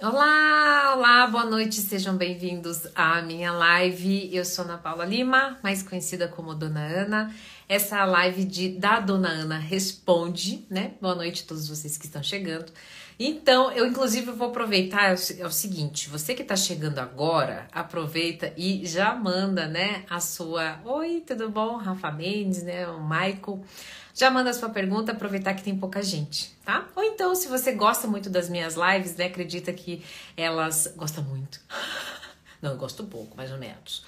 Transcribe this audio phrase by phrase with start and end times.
[0.00, 4.34] Olá, olá, boa noite, sejam bem-vindos à minha live.
[4.34, 7.34] Eu sou Ana Paula Lima, mais conhecida como Dona Ana.
[7.68, 10.94] Essa é a live de, da Dona Ana Responde, né?
[11.00, 12.72] Boa noite a todos vocês que estão chegando.
[13.16, 17.68] Então, eu inclusive vou aproveitar, é o, é o seguinte, você que está chegando agora,
[17.70, 20.80] aproveita e já manda, né, a sua...
[20.84, 21.76] Oi, tudo bom?
[21.76, 23.62] Rafa Mendes, né, o Michael...
[24.14, 26.86] Já manda sua pergunta, aproveitar que tem pouca gente, tá?
[26.94, 29.26] Ou então, se você gosta muito das minhas lives, né?
[29.26, 30.04] Acredita que
[30.36, 30.92] elas.
[30.96, 31.60] Gosta muito.
[32.60, 34.04] Não, eu gosto pouco, mais ou menos.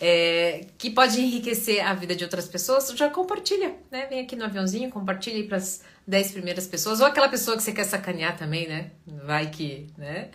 [0.00, 4.06] É, que pode enriquecer a vida de outras pessoas, já compartilha, né?
[4.06, 7.62] Vem aqui no aviãozinho, compartilha aí para as 10 primeiras pessoas, ou aquela pessoa que
[7.62, 8.90] você quer sacanear também, né?
[9.24, 10.30] Vai que, né?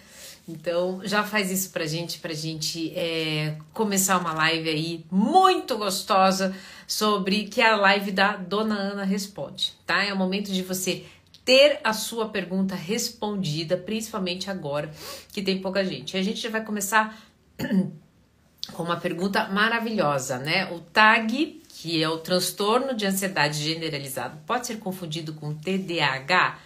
[0.47, 6.55] Então, já faz isso pra gente, pra gente é, começar uma live aí muito gostosa
[6.87, 10.05] sobre que é a live da Dona Ana Responde, tá?
[10.05, 11.03] É o momento de você
[11.43, 14.89] ter a sua pergunta respondida, principalmente agora
[15.33, 16.15] que tem pouca gente.
[16.15, 17.21] A gente já vai começar
[18.71, 20.71] com uma pergunta maravilhosa, né?
[20.71, 26.59] O TAG, que é o transtorno de ansiedade generalizado, pode ser confundido com TDAH?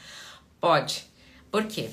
[0.60, 1.06] Pode.
[1.52, 1.90] Por quê?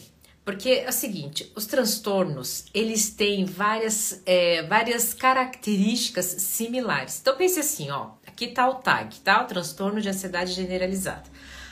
[0.49, 7.19] Porque é o seguinte, os transtornos, eles têm várias, é, várias características similares.
[7.21, 9.43] Então pense assim, ó, aqui tá o TAG, tá?
[9.43, 11.25] O transtorno de ansiedade generalizada.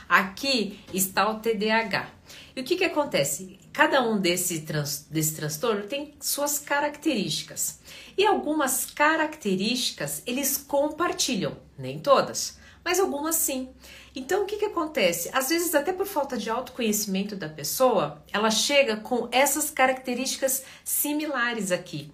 [0.07, 2.07] Aqui está o TDAH.
[2.55, 3.59] E o que que acontece?
[3.73, 7.81] Cada um desse, trans, desse transtorno tem suas características.
[8.15, 13.71] E algumas características eles compartilham, nem todas, mas algumas sim.
[14.19, 15.29] Então, o que, que acontece?
[15.31, 21.71] Às vezes, até por falta de autoconhecimento da pessoa, ela chega com essas características similares
[21.71, 22.11] aqui.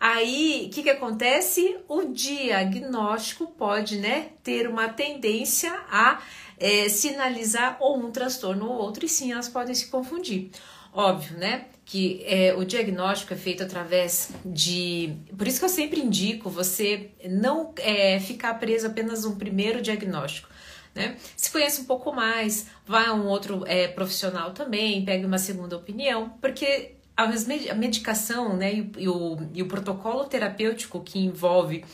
[0.00, 1.76] Aí, o que, que acontece?
[1.86, 6.22] O diagnóstico pode né, ter uma tendência a
[6.58, 10.50] é, sinalizar ou um transtorno ou outro, e sim, elas podem se confundir.
[10.90, 11.66] Óbvio, né?
[11.84, 15.14] Que é, o diagnóstico é feito através de.
[15.36, 20.51] Por isso que eu sempre indico você não é, ficar preso apenas um primeiro diagnóstico
[20.94, 21.16] né?
[21.36, 25.76] Se conhece um pouco mais, vá a um outro é, profissional também, pegue uma segunda
[25.76, 31.84] opinião, porque a medicação né, e, o, e o protocolo terapêutico que envolve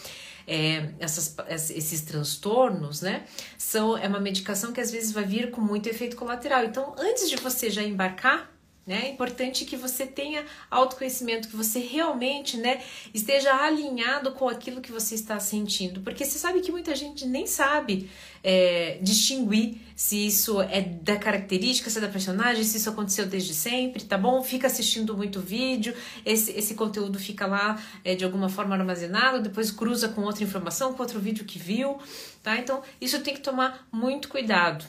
[0.47, 1.37] é, essas,
[1.71, 3.25] esses transtornos, né?
[3.59, 6.65] São, é uma medicação que às vezes vai vir com muito efeito colateral.
[6.65, 8.51] Então, antes de você já embarcar
[8.89, 9.03] né?
[9.05, 12.83] É importante que você tenha autoconhecimento, que você realmente né,
[13.13, 17.47] esteja alinhado com aquilo que você está sentindo, porque você sabe que muita gente nem
[17.47, 18.09] sabe
[18.43, 23.53] é, distinguir se isso é da característica, se é da personagem, se isso aconteceu desde
[23.53, 24.43] sempre, tá bom?
[24.43, 25.95] Fica assistindo muito vídeo,
[26.25, 30.95] esse, esse conteúdo fica lá é, de alguma forma armazenado, depois cruza com outra informação,
[30.95, 31.99] com outro vídeo que viu,
[32.43, 32.57] tá?
[32.57, 34.83] Então, isso tem que tomar muito cuidado,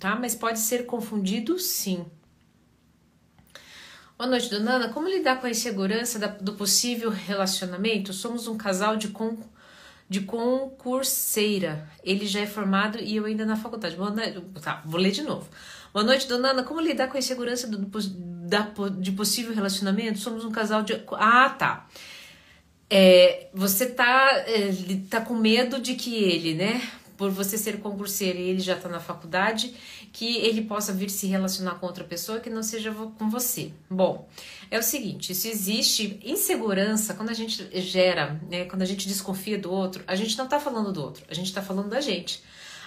[0.00, 0.16] tá?
[0.16, 2.04] Mas pode ser confundido sim.
[4.22, 4.88] Boa noite, dona Ana.
[4.88, 8.12] Como lidar com a insegurança do possível relacionamento?
[8.12, 9.36] Somos um casal de, con,
[10.08, 11.90] de concurseira.
[12.04, 13.96] Ele já é formado e eu ainda na faculdade.
[13.96, 15.48] Boa noite, tá, vou ler de novo.
[15.92, 16.62] Boa noite, dona Ana.
[16.62, 17.78] Como lidar com a insegurança do,
[18.46, 20.20] da, de possível relacionamento?
[20.20, 21.02] Somos um casal de.
[21.14, 21.88] Ah, tá.
[22.88, 24.70] É, você tá, é,
[25.10, 26.80] tá com medo de que ele, né?
[27.16, 29.74] Por você ser concurseira e ele já tá na faculdade
[30.12, 33.72] que ele possa vir se relacionar com outra pessoa que não seja com você.
[33.88, 34.28] Bom,
[34.70, 39.58] é o seguinte: se existe insegurança, quando a gente gera, né, quando a gente desconfia
[39.58, 42.42] do outro, a gente não está falando do outro, a gente está falando da gente.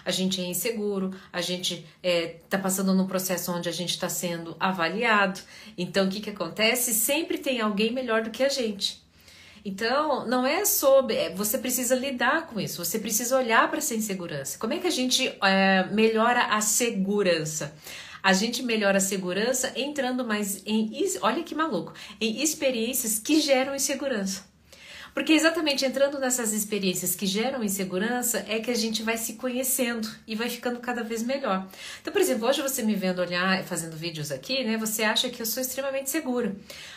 [0.06, 3.90] A gente é inseguro, a gente está é, tá passando num processo onde a gente
[3.90, 5.40] está sendo avaliado.
[5.76, 6.94] Então, o que, que acontece?
[6.94, 9.04] Sempre tem alguém melhor do que a gente.
[9.66, 11.16] Então, não é sobre.
[11.16, 14.60] É, você precisa lidar com isso, você precisa olhar para essa insegurança.
[14.60, 17.76] Como é que a gente é, melhora a segurança?
[18.22, 20.92] A gente melhora a segurança entrando mais em.
[21.22, 21.94] Olha que maluco!
[22.22, 24.46] Em experiências que geram insegurança.
[25.16, 30.06] Porque exatamente entrando nessas experiências que geram insegurança é que a gente vai se conhecendo
[30.28, 31.66] e vai ficando cada vez melhor.
[32.02, 34.76] Então, por exemplo, hoje você me vendo olhar, fazendo vídeos aqui, né?
[34.78, 36.54] Você acha que eu sou extremamente segura.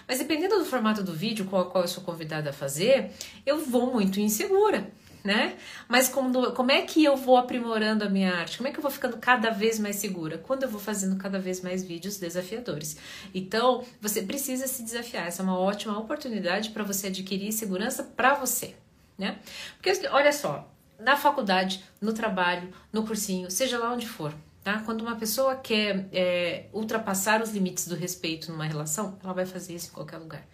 [0.08, 3.12] Mas dependendo do formato do vídeo com o qual eu sou convidada a fazer,
[3.46, 4.90] eu vou muito insegura
[5.24, 5.56] né?
[5.88, 8.56] Mas como, como é que eu vou aprimorando a minha arte?
[8.56, 10.38] Como é que eu vou ficando cada vez mais segura?
[10.38, 12.96] Quando eu vou fazendo cada vez mais vídeos desafiadores.
[13.34, 15.26] Então, você precisa se desafiar.
[15.26, 18.74] Essa é uma ótima oportunidade para você adquirir segurança para você,
[19.16, 19.38] né?
[19.76, 24.80] Porque olha só, na faculdade, no trabalho, no cursinho, seja lá onde for, tá?
[24.84, 29.74] Quando uma pessoa quer é, ultrapassar os limites do respeito numa relação, ela vai fazer
[29.74, 30.46] isso em qualquer lugar.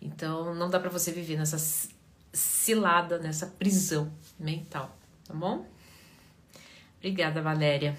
[0.00, 1.88] Então, não dá para você viver nessas
[2.36, 4.96] cilada nessa prisão mental,
[5.26, 5.66] tá bom?
[6.98, 7.96] Obrigada, Valéria.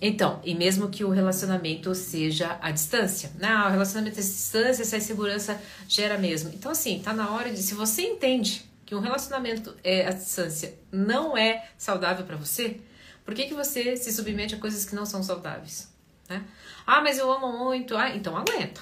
[0.00, 3.52] Então, e mesmo que o relacionamento seja à distância, né?
[3.66, 6.50] O relacionamento à distância, essa insegurança gera mesmo.
[6.54, 10.78] Então, assim, tá na hora de, se você entende que um relacionamento é, à distância
[10.92, 12.80] não é saudável para você,
[13.24, 15.92] por que, que você se submete a coisas que não são saudáveis?
[16.28, 16.44] Né?
[16.86, 17.96] Ah, mas eu amo muito.
[17.96, 18.80] Ah, então aguenta.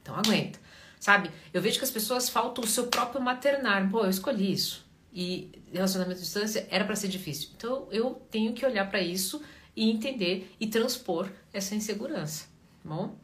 [0.00, 0.58] Então aguenta.
[1.02, 1.32] Sabe?
[1.52, 3.90] Eu vejo que as pessoas faltam o seu próprio maternar.
[3.90, 4.86] Pô, eu escolhi isso.
[5.12, 7.48] E relacionamento à distância era para ser difícil.
[7.56, 9.42] Então eu tenho que olhar para isso
[9.74, 12.44] e entender e transpor essa insegurança.
[12.84, 13.16] Tá bom?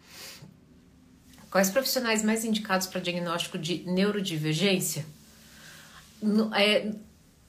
[1.52, 5.06] Quais profissionais mais indicados para diagnóstico de neurodivergência?
[6.56, 6.92] É,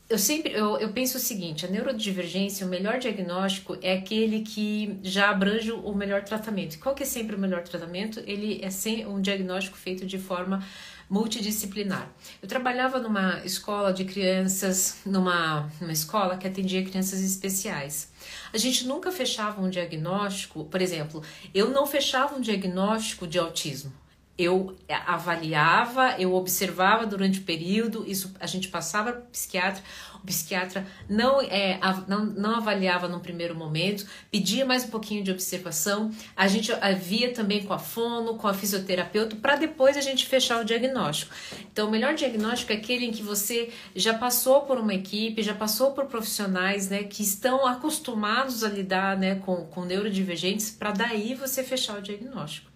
[0.09, 4.97] eu sempre eu, eu penso o seguinte: a neurodivergência, o melhor diagnóstico é aquele que
[5.03, 6.79] já abrange o melhor tratamento.
[6.79, 8.19] Qual que é sempre o melhor tratamento?
[8.25, 10.65] Ele é sem um diagnóstico feito de forma
[11.07, 12.11] multidisciplinar.
[12.41, 18.11] Eu trabalhava numa escola de crianças, numa, numa escola que atendia crianças especiais.
[18.53, 21.23] A gente nunca fechava um diagnóstico, por exemplo,
[21.53, 23.91] eu não fechava um diagnóstico de autismo
[24.39, 24.73] eu
[25.05, 29.83] avaliava, eu observava durante o período, isso a gente passava para o psiquiatra,
[30.23, 31.77] o psiquiatra não, é,
[32.07, 36.71] não, não avaliava no primeiro momento, pedia mais um pouquinho de observação, a gente
[37.01, 41.33] via também com a fono, com a fisioterapeuta, para depois a gente fechar o diagnóstico.
[41.69, 45.53] Então, o melhor diagnóstico é aquele em que você já passou por uma equipe, já
[45.53, 51.35] passou por profissionais né, que estão acostumados a lidar né, com, com neurodivergentes, para daí
[51.35, 52.68] você fechar o diagnóstico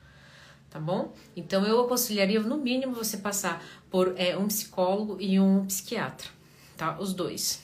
[0.74, 1.14] tá bom?
[1.36, 6.28] Então eu aconselharia no mínimo você passar por é, um psicólogo e um psiquiatra,
[6.76, 6.98] tá?
[7.00, 7.62] Os dois.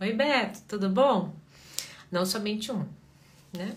[0.00, 1.34] Oi Beto, tudo bom?
[2.10, 2.86] Não somente um,
[3.52, 3.76] né?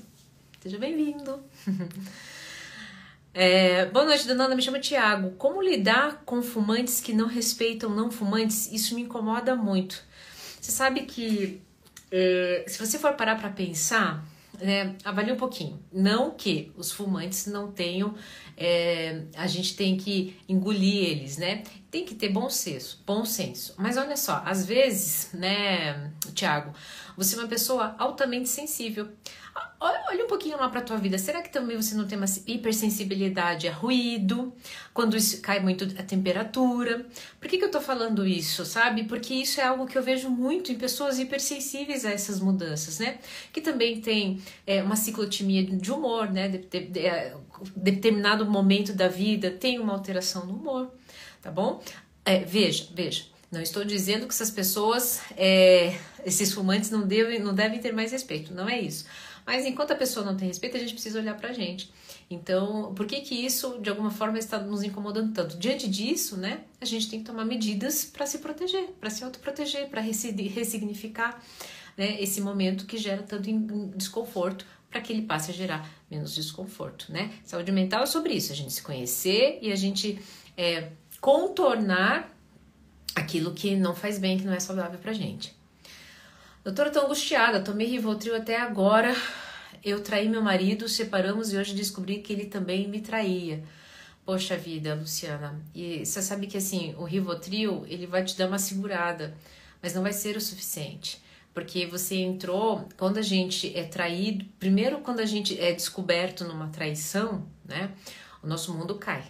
[0.61, 1.43] Seja bem-vindo.
[3.33, 5.31] é, boa noite, dona me chama Tiago.
[5.31, 8.71] Como lidar com fumantes que não respeitam não fumantes?
[8.71, 10.01] Isso me incomoda muito.
[10.61, 11.61] Você sabe que
[12.09, 14.23] é, se você for parar para pensar,
[14.61, 15.79] né, avalie um pouquinho.
[15.91, 18.13] Não que os fumantes não tenham,
[18.57, 21.63] é, a gente tem que engolir eles, né?
[21.91, 23.73] Tem que ter bom senso, bom senso.
[23.77, 26.71] Mas olha só, às vezes, né, Tiago,
[27.17, 29.09] você é uma pessoa altamente sensível.
[29.79, 31.17] Olha um pouquinho lá para tua vida.
[31.17, 34.53] Será que também você não tem uma hipersensibilidade a ruído?
[34.93, 37.05] Quando isso cai muito a temperatura?
[37.39, 39.05] Por que, que eu tô falando isso, sabe?
[39.05, 43.19] Porque isso é algo que eu vejo muito em pessoas hipersensíveis a essas mudanças, né?
[43.51, 46.47] Que também tem é, uma ciclotimia de humor, né?
[46.49, 47.35] De, de, de, é,
[47.75, 50.91] determinado momento da vida tem uma alteração no humor,
[51.41, 51.81] tá bom?
[52.25, 53.25] É, veja, veja.
[53.51, 58.11] Não estou dizendo que essas pessoas, é, esses fumantes não devem, não devem ter mais
[58.11, 59.05] respeito, não é isso.
[59.45, 61.91] Mas enquanto a pessoa não tem respeito, a gente precisa olhar pra gente.
[62.29, 65.57] Então, por que que isso, de alguma forma, está nos incomodando tanto?
[65.57, 69.89] Diante disso, né, a gente tem que tomar medidas para se proteger, para se autoproteger,
[69.89, 71.43] para ressignificar
[71.97, 73.49] né, esse momento que gera tanto
[73.95, 77.31] desconforto para que ele passe a gerar menos desconforto, né?
[77.43, 80.19] Saúde mental é sobre isso, a gente se conhecer e a gente
[80.57, 80.89] é,
[81.19, 82.29] contornar
[83.15, 85.55] aquilo que não faz bem, que não é saudável pra gente.
[86.63, 89.15] Doutora, tô angustiada, tomei Rivotril até agora.
[89.83, 93.63] Eu traí meu marido, separamos e hoje descobri que ele também me traía.
[94.25, 95.59] Poxa vida, Luciana.
[95.73, 99.33] E você sabe que assim, o Rivotril, ele vai te dar uma segurada,
[99.81, 101.21] mas não vai ser o suficiente.
[101.53, 106.67] Porque você entrou, quando a gente é traído, primeiro quando a gente é descoberto numa
[106.67, 107.91] traição, né?
[108.43, 109.23] O nosso mundo cai.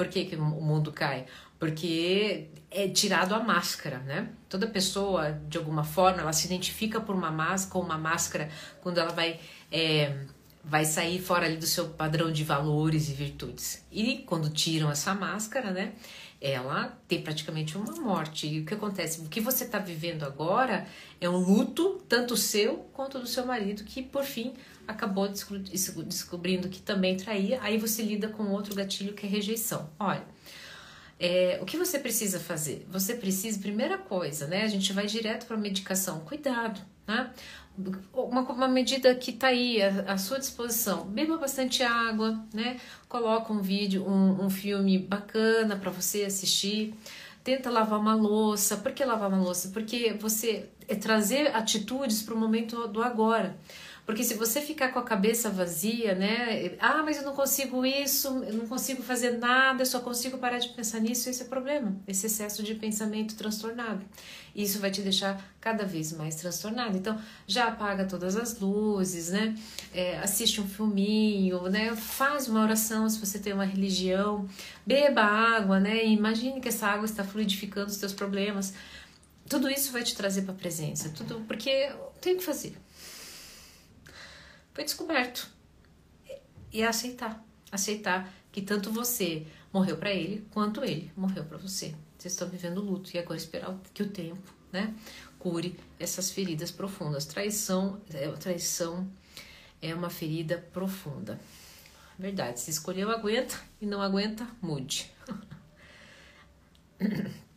[0.00, 1.26] Por que, que o mundo cai?
[1.58, 4.30] Porque é tirado a máscara, né?
[4.48, 8.48] Toda pessoa, de alguma forma, ela se identifica por uma máscara, com uma máscara
[8.80, 9.38] quando ela vai
[9.70, 10.24] é,
[10.64, 13.84] vai sair fora ali do seu padrão de valores e virtudes.
[13.92, 15.92] E quando tiram essa máscara, né?
[16.40, 18.46] Ela tem praticamente uma morte.
[18.46, 19.20] E o que acontece?
[19.20, 20.86] O que você está vivendo agora
[21.20, 24.54] é um luto, tanto seu quanto do seu marido, que por fim
[24.90, 27.58] acabou descobrindo que também traía.
[27.62, 29.90] Aí você lida com outro gatilho que é rejeição.
[29.98, 30.24] Olha
[31.20, 32.86] é, o que você precisa fazer?
[32.90, 34.62] Você precisa, primeira coisa, né?
[34.62, 36.20] A gente vai direto para medicação.
[36.20, 37.30] Cuidado, né?
[38.14, 41.04] Uma, uma medida que está aí à, à, sua disposição.
[41.04, 42.80] Beba bastante água, né?
[43.06, 46.94] Coloca um vídeo, um, um filme bacana para você assistir.
[47.44, 48.78] Tenta lavar uma louça.
[48.78, 49.68] Por que lavar uma louça?
[49.68, 53.58] Porque você é trazer atitudes para o momento do agora.
[54.10, 56.72] Porque se você ficar com a cabeça vazia, né?
[56.80, 60.58] Ah, mas eu não consigo isso, eu não consigo fazer nada, eu só consigo parar
[60.58, 61.94] de pensar nisso, esse é o problema.
[62.08, 64.04] Esse excesso de pensamento transtornado.
[64.52, 66.98] Isso vai te deixar cada vez mais transtornado.
[66.98, 69.54] Então, já apaga todas as luzes, né?
[69.94, 71.94] É, assiste um filminho, né?
[71.94, 74.48] Faz uma oração se você tem uma religião.
[74.84, 76.04] Beba água, né?
[76.04, 78.74] E imagine que essa água está fluidificando os teus problemas.
[79.48, 82.74] Tudo isso vai te trazer para a presença, tudo porque tem que fazer
[84.72, 85.50] foi descoberto.
[86.72, 87.44] E é aceitar.
[87.70, 91.94] Aceitar que tanto você morreu para ele, quanto ele morreu para você.
[92.18, 94.94] Vocês estão vivendo luto e agora esperar que o tempo, né,
[95.38, 97.24] cure essas feridas profundas.
[97.24, 99.10] Traição, é, traição
[99.80, 101.40] é uma ferida profunda.
[102.18, 105.10] Verdade, se escolheu, aguenta e não aguenta, mude.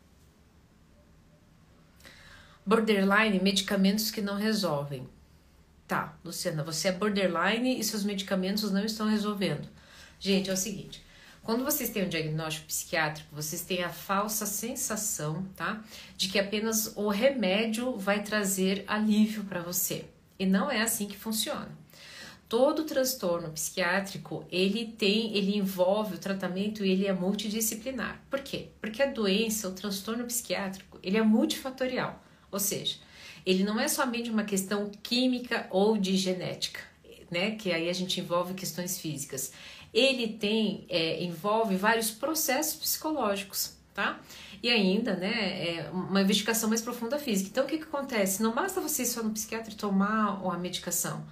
[2.65, 5.05] Borderline, medicamentos que não resolvem.
[5.87, 9.67] Tá, Luciana, você é borderline e seus medicamentos não estão resolvendo.
[10.19, 11.03] Gente, é o seguinte:
[11.43, 15.83] quando vocês têm um diagnóstico psiquiátrico, vocês têm a falsa sensação, tá?
[16.15, 20.05] De que apenas o remédio vai trazer alívio para você.
[20.39, 21.69] E não é assim que funciona.
[22.47, 28.21] Todo transtorno psiquiátrico, ele tem, ele envolve o tratamento e ele é multidisciplinar.
[28.29, 28.67] Por quê?
[28.79, 32.23] Porque a doença, o transtorno psiquiátrico, ele é multifatorial.
[32.51, 32.97] Ou seja,
[33.45, 36.79] ele não é somente uma questão química ou de genética,
[37.29, 37.51] né?
[37.51, 39.51] Que aí a gente envolve questões físicas.
[39.93, 44.19] Ele tem, é, envolve vários processos psicológicos, tá?
[44.61, 47.49] E ainda, né, é uma investigação mais profunda física.
[47.49, 48.41] Então, o que, que acontece?
[48.41, 51.25] Não basta você ir só no psiquiatra e tomar a medicação.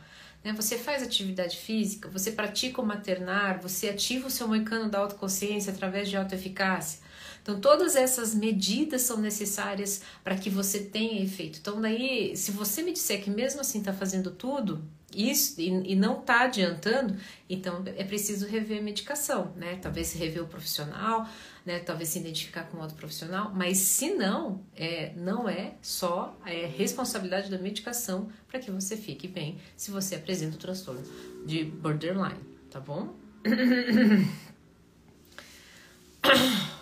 [0.43, 0.51] Né?
[0.53, 5.71] Você faz atividade física, você pratica o maternar, você ativa o seu moicano da autoconsciência
[5.71, 6.99] através de autoeficácia.
[7.41, 11.59] Então, todas essas medidas são necessárias para que você tenha efeito.
[11.59, 14.83] Então, daí, se você me disser que mesmo assim está fazendo tudo,
[15.15, 17.15] isso e, e não está adiantando,
[17.49, 19.77] então é preciso rever a medicação, né?
[19.81, 21.27] Talvez rever o profissional,
[21.65, 21.79] né?
[21.79, 27.49] Talvez se identificar com outro profissional, mas se não, é, não é só é responsabilidade
[27.49, 31.03] da medicação para que você fique bem se você apresenta o transtorno
[31.45, 33.13] de borderline, tá bom?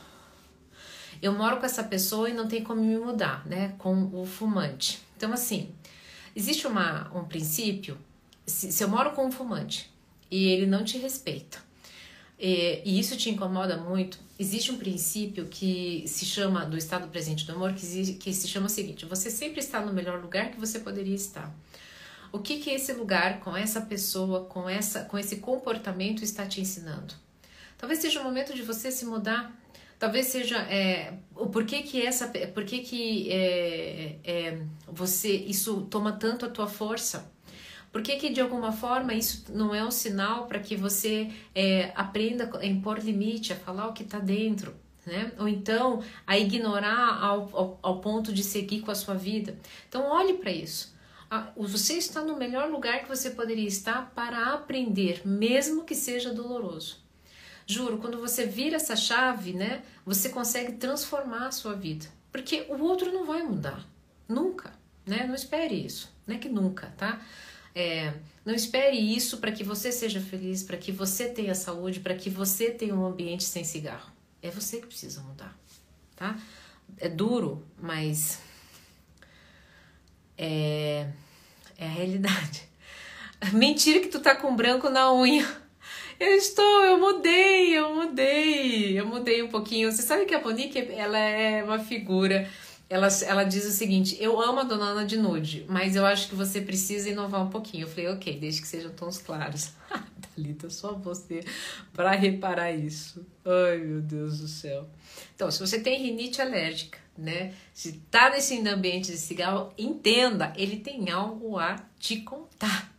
[1.21, 3.75] eu moro com essa pessoa e não tem como me mudar, né?
[3.77, 4.99] Com o fumante.
[5.17, 5.69] Então, assim,
[6.35, 7.97] existe uma, um princípio:
[8.45, 9.91] se, se eu moro com um fumante
[10.31, 11.59] e ele não te respeita,
[12.39, 17.45] e, e, isso te incomoda muito, existe um princípio que se chama, do estado presente
[17.45, 20.59] do amor, que, que se chama o seguinte: você sempre está no melhor lugar que
[20.59, 21.53] você poderia estar.
[22.31, 26.61] O que que esse lugar, com essa pessoa, com, essa, com esse comportamento está te
[26.61, 27.15] ensinando?
[27.77, 29.58] Talvez seja o momento de você se mudar
[29.99, 36.45] Talvez seja é, o porquê que essa, porquê que é, é, você isso toma tanto
[36.45, 37.29] a tua força?
[37.91, 41.91] Por que, que de alguma forma isso não é um sinal para que você é,
[41.95, 44.73] aprenda a impor limite, a falar o que está dentro?
[45.05, 45.33] Né?
[45.37, 49.57] Ou então a ignorar ao, ao, ao, ponto de seguir com a sua vida.
[49.89, 50.95] Então olhe para isso.
[51.57, 57.08] Você está no melhor lugar que você poderia estar para aprender, mesmo que seja doloroso.
[57.71, 62.07] Juro, quando você vira essa chave, né, você consegue transformar a sua vida.
[62.31, 63.87] Porque o outro não vai mudar.
[64.27, 64.73] Nunca,
[65.05, 65.27] né?
[65.27, 66.11] Não espere isso.
[66.25, 67.21] Não é que nunca, tá?
[67.75, 72.15] É, não espere isso para que você seja feliz, para que você tenha saúde, para
[72.15, 74.11] que você tenha um ambiente sem cigarro.
[74.41, 75.55] É você que precisa mudar,
[76.15, 76.39] tá?
[76.97, 78.39] É duro, mas
[80.35, 81.07] é,
[81.77, 82.63] é a realidade.
[83.53, 85.68] Mentira que tu tá com branco na unha.
[86.19, 89.89] Eu estou, eu mudei, eu mudei, eu mudei um pouquinho.
[89.89, 92.45] Você sabe que a Monique, ela é uma figura.
[92.89, 96.27] Ela, ela diz o seguinte: Eu amo a Dona Ana de nude, mas eu acho
[96.27, 97.85] que você precisa inovar um pouquinho.
[97.85, 99.71] Eu falei, ok, desde que sejam tons claros.
[100.35, 101.39] Thalita, só você
[101.93, 103.25] para reparar isso.
[103.45, 104.89] Ai, meu Deus do céu.
[105.33, 107.53] Então, se você tem rinite alérgica, né?
[107.73, 112.93] Se tá nesse ambiente de cigarro, entenda, ele tem algo a te contar.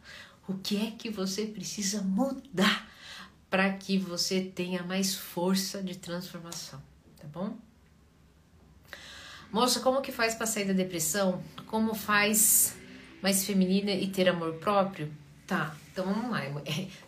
[0.48, 2.89] O que é que você precisa mudar?
[3.50, 6.80] Para que você tenha mais força de transformação,
[7.21, 7.57] tá bom?
[9.50, 11.42] Moça, como que faz para sair da depressão?
[11.66, 12.76] Como faz
[13.21, 15.12] mais feminina e ter amor próprio?
[15.45, 16.42] Tá, então vamos lá.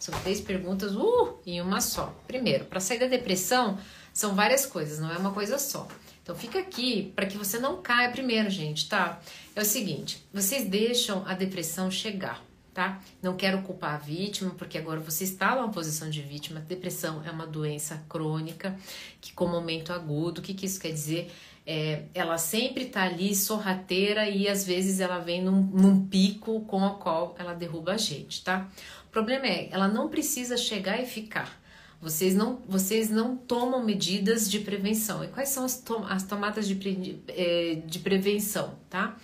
[0.00, 2.12] São três perguntas uh, em uma só.
[2.26, 3.78] Primeiro, para sair da depressão,
[4.12, 5.86] são várias coisas, não é uma coisa só.
[6.20, 9.20] Então fica aqui para que você não caia primeiro, gente, tá?
[9.54, 13.00] É o seguinte, vocês deixam a depressão chegar tá?
[13.22, 16.60] Não quero culpar a vítima, porque agora você está numa posição de vítima.
[16.60, 18.76] Depressão é uma doença crônica,
[19.20, 21.30] que com momento agudo, o que, que isso quer dizer?
[21.66, 26.82] É, ela sempre está ali sorrateira e às vezes ela vem num, num pico com
[26.82, 28.68] o qual ela derruba a gente, tá?
[29.06, 31.62] O problema é, ela não precisa chegar e ficar.
[32.00, 35.22] Vocês não, vocês não tomam medidas de prevenção.
[35.22, 39.16] E quais são as, tom as tomadas de, pre é, de prevenção, tá?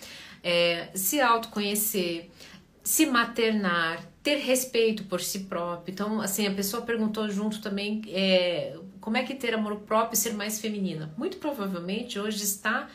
[0.45, 2.31] É, se autoconhecer,
[2.89, 5.93] se maternar, ter respeito por si próprio.
[5.93, 10.17] Então, assim, a pessoa perguntou junto também é, como é que ter amor próprio e
[10.17, 11.13] ser mais feminina.
[11.15, 12.89] Muito provavelmente hoje está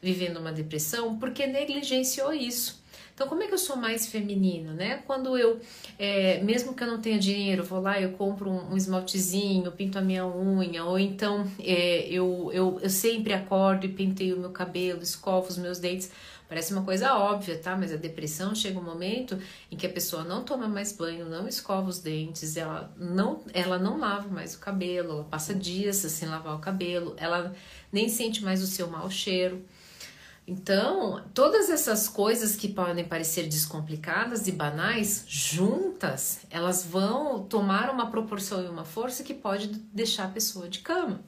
[0.00, 2.80] vivendo uma depressão porque negligenciou isso.
[3.12, 5.02] Então, como é que eu sou mais feminina, né?
[5.04, 5.60] Quando eu,
[5.98, 9.98] é, mesmo que eu não tenha dinheiro, vou lá, eu compro um, um esmaltezinho, pinto
[9.98, 14.50] a minha unha, ou então é, eu, eu, eu sempre acordo e penteio o meu
[14.50, 16.12] cabelo, escovo os meus dentes.
[16.50, 17.76] Parece uma coisa óbvia, tá?
[17.76, 19.38] Mas a depressão chega um momento
[19.70, 23.78] em que a pessoa não toma mais banho, não escova os dentes, ela não, ela
[23.78, 27.54] não lava mais o cabelo, ela passa dias sem lavar o cabelo, ela
[27.92, 29.64] nem sente mais o seu mau cheiro.
[30.44, 38.10] Então, todas essas coisas que podem parecer descomplicadas e banais, juntas, elas vão tomar uma
[38.10, 41.20] proporção e uma força que pode deixar a pessoa de cama.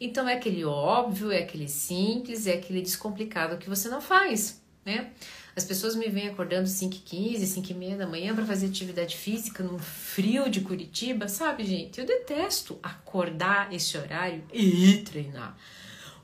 [0.00, 5.12] Então, é aquele óbvio, é aquele simples, é aquele descomplicado que você não faz, né?
[5.56, 10.50] As pessoas me vêm acordando 5h15, 5h30 da manhã para fazer atividade física no frio
[10.50, 11.98] de Curitiba, sabe, gente?
[11.98, 15.56] Eu detesto acordar esse horário e treinar.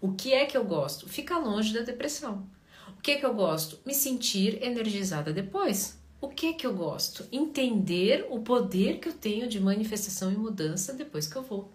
[0.02, 1.08] O que é que eu gosto?
[1.08, 2.46] Ficar longe da depressão.
[2.98, 3.78] O que é que eu gosto?
[3.86, 5.98] Me sentir energizada depois.
[6.20, 7.26] O que é que eu gosto?
[7.32, 11.72] Entender o poder que eu tenho de manifestação e mudança depois que eu vou.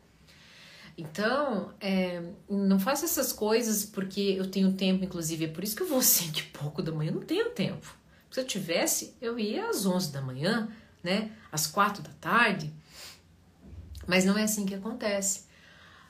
[0.98, 5.84] Então, é, não faça essas coisas porque eu tenho tempo, inclusive, é por isso que
[5.84, 7.96] eu vou cinco e pouco da manhã, eu não tenho tempo.
[8.32, 10.68] Se eu tivesse, eu ia às 11 da manhã,
[11.04, 12.74] né, às quatro da tarde,
[14.08, 15.46] mas não é assim que acontece.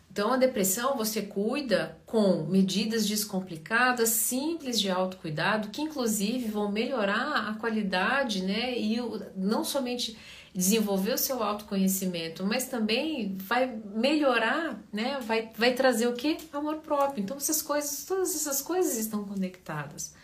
[0.10, 7.50] Então, a depressão você cuida com medidas descomplicadas, simples de autocuidado, que inclusive vão melhorar
[7.50, 8.76] a qualidade, né?
[8.76, 8.98] E
[9.36, 10.18] não somente
[10.58, 15.20] desenvolver o seu autoconhecimento, mas também vai melhorar, né?
[15.22, 16.36] Vai, vai trazer o que?
[16.52, 17.22] Amor próprio.
[17.22, 20.16] Então, essas coisas, todas essas coisas estão conectadas.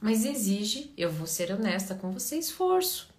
[0.00, 3.14] Mas exige, eu vou ser honesta com você, esforço.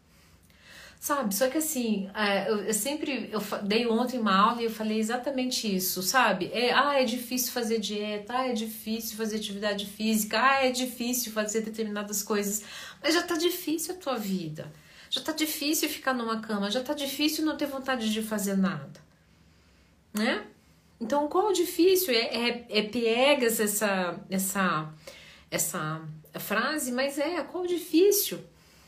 [0.99, 1.35] Sabe?
[1.35, 5.73] Só que assim, é, eu, sempre eu dei ontem uma aula e eu falei exatamente
[5.73, 6.49] isso, sabe?
[6.51, 11.31] É, ah, é difícil fazer dieta, ah, é difícil fazer atividade física, ah, é difícil
[11.31, 12.63] fazer determinadas coisas,
[12.99, 14.71] mas já tá difícil a tua vida.
[15.09, 18.99] Já tá difícil ficar numa cama, já tá difícil não ter vontade de fazer nada.
[20.13, 20.45] Né?
[20.99, 22.13] Então, qual o difícil?
[22.13, 24.93] É, é, é piegas essa, essa,
[25.51, 26.01] essa
[26.39, 28.39] frase, mas é qual o difícil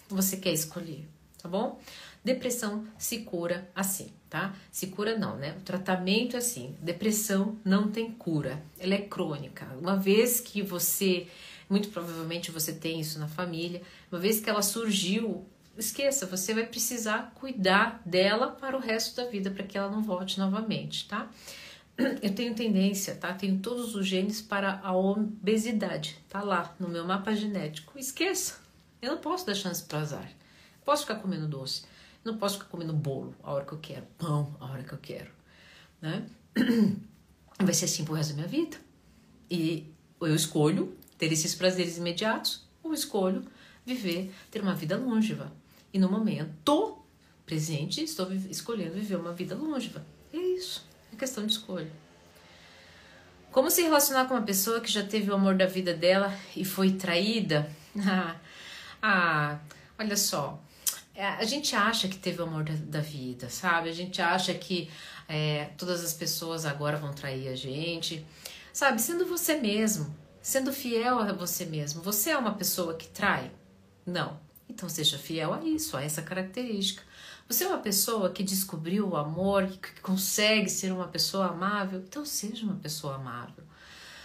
[0.10, 1.06] você quer escolher?
[1.42, 1.80] tá bom?
[2.24, 4.54] Depressão se cura assim, tá?
[4.72, 5.56] Se cura não, né?
[5.58, 6.76] O tratamento é assim.
[6.82, 9.66] Depressão não tem cura, ela é crônica.
[9.80, 11.28] Uma vez que você,
[11.70, 15.46] muito provavelmente você tem isso na família, uma vez que ela surgiu,
[15.80, 20.04] esqueça, você vai precisar cuidar dela para o resto da vida para que ela não
[20.04, 21.30] volte novamente, tá?
[22.22, 23.34] Eu tenho tendência, tá?
[23.34, 27.98] Tenho todos os genes para a obesidade, tá lá no meu mapa genético.
[28.00, 28.58] Esqueça,
[29.02, 30.40] eu não posso dar chance para azar
[30.90, 31.84] posso ficar comendo doce,
[32.26, 34.98] não posso ficar comendo bolo a hora que eu quero, pão a hora que eu
[34.98, 35.30] quero,
[36.02, 36.28] né?
[37.62, 38.78] Vai ser assim pro resto da minha vida.
[39.52, 39.86] E
[40.20, 43.46] eu escolho ter esses prazeres imediatos ou escolho
[43.86, 45.52] viver, ter uma vida longeva.
[45.94, 46.98] E no momento
[47.46, 50.06] presente, estou escolhendo viver uma vida longeva.
[50.32, 51.92] É isso, é questão de escolha.
[53.52, 56.64] Como se relacionar com uma pessoa que já teve o amor da vida dela e
[56.64, 57.70] foi traída?
[58.06, 58.36] Ah,
[59.02, 59.60] ah
[59.98, 60.62] olha só,
[61.16, 63.90] é, a gente acha que teve o amor da, da vida, sabe?
[63.90, 64.90] A gente acha que
[65.28, 68.26] é, todas as pessoas agora vão trair a gente,
[68.72, 69.02] sabe?
[69.02, 72.02] Sendo você mesmo, sendo fiel a você mesmo.
[72.04, 73.52] Você é uma pessoa que trai?
[74.06, 74.40] Não.
[74.70, 77.04] Então seja fiel a isso, a essa característica.
[77.48, 82.00] Você é uma pessoa que descobriu o amor, que consegue ser uma pessoa amável?
[82.00, 83.64] Então seja uma pessoa amável,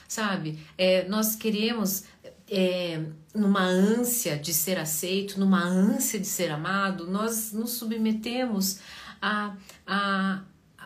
[0.07, 0.59] sabe?
[0.77, 2.05] É, nós queremos
[2.51, 3.03] é,
[3.35, 8.79] numa ânsia de ser aceito, numa ânsia de ser amado, nós nos submetemos
[9.21, 10.43] a, a,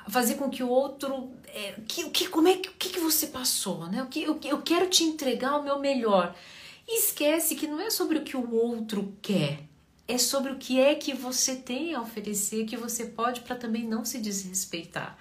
[0.09, 1.33] fazer com que o outro.
[1.49, 3.88] É, que, que, como é que, que, que você passou?
[3.88, 4.03] Né?
[4.03, 6.35] O que, eu, eu quero te entregar o meu melhor.
[6.88, 9.61] E esquece que não é sobre o que o outro quer,
[10.09, 13.87] é sobre o que é que você tem a oferecer, que você pode para também
[13.87, 15.18] não se desrespeitar.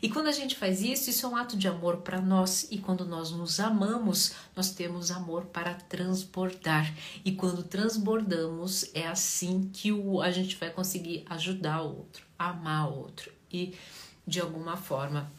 [0.00, 2.66] E quando a gente faz isso, isso é um ato de amor para nós.
[2.70, 6.94] E quando nós nos amamos, nós temos amor para transbordar.
[7.24, 12.90] E quando transbordamos, é assim que o, a gente vai conseguir ajudar o outro, amar
[12.90, 13.74] o outro e,
[14.26, 15.32] de alguma forma,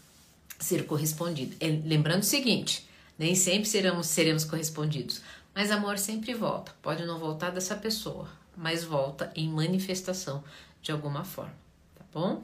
[0.60, 1.56] ser correspondido.
[1.60, 2.88] É, lembrando o seguinte:
[3.20, 5.22] nem sempre seremos, seremos correspondidos,
[5.56, 6.74] mas amor sempre volta.
[6.82, 10.44] Pode não voltar dessa pessoa, mas volta em manifestação
[10.82, 11.56] de alguma forma,
[11.96, 12.44] tá bom?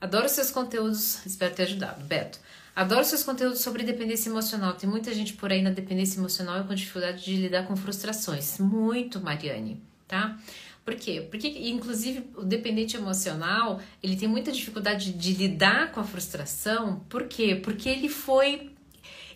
[0.00, 2.04] Adoro seus conteúdos, espero ter ajudado.
[2.04, 2.38] Beto,
[2.74, 4.74] adoro seus conteúdos sobre dependência emocional.
[4.74, 8.58] Tem muita gente por aí na dependência emocional e com dificuldade de lidar com frustrações.
[8.58, 10.38] Muito, Mariane, tá?
[10.84, 11.26] Por quê?
[11.28, 17.00] Porque, inclusive, o dependente emocional, ele tem muita dificuldade de lidar com a frustração.
[17.08, 17.56] Por quê?
[17.56, 18.75] Porque ele foi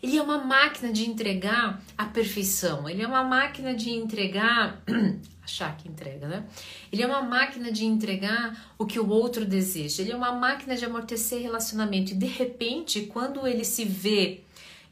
[0.02, 2.88] Ele é uma máquina de entregar a perfeição.
[2.88, 4.82] Ele é uma máquina de entregar
[5.42, 6.46] achar que entrega, né?
[6.92, 10.02] Ele é uma máquina de entregar o que o outro deseja.
[10.02, 12.12] Ele é uma máquina de amortecer relacionamento.
[12.12, 14.42] E de repente, quando ele se vê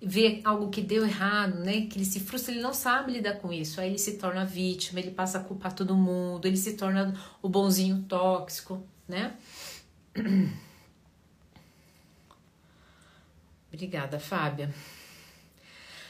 [0.00, 1.86] vê algo que deu errado, né?
[1.86, 3.80] Que ele se frustra, ele não sabe lidar com isso.
[3.80, 7.48] Aí ele se torna vítima, ele passa a culpar todo mundo, ele se torna o
[7.48, 9.34] bonzinho tóxico, né?
[13.72, 14.72] Obrigada, Fábia.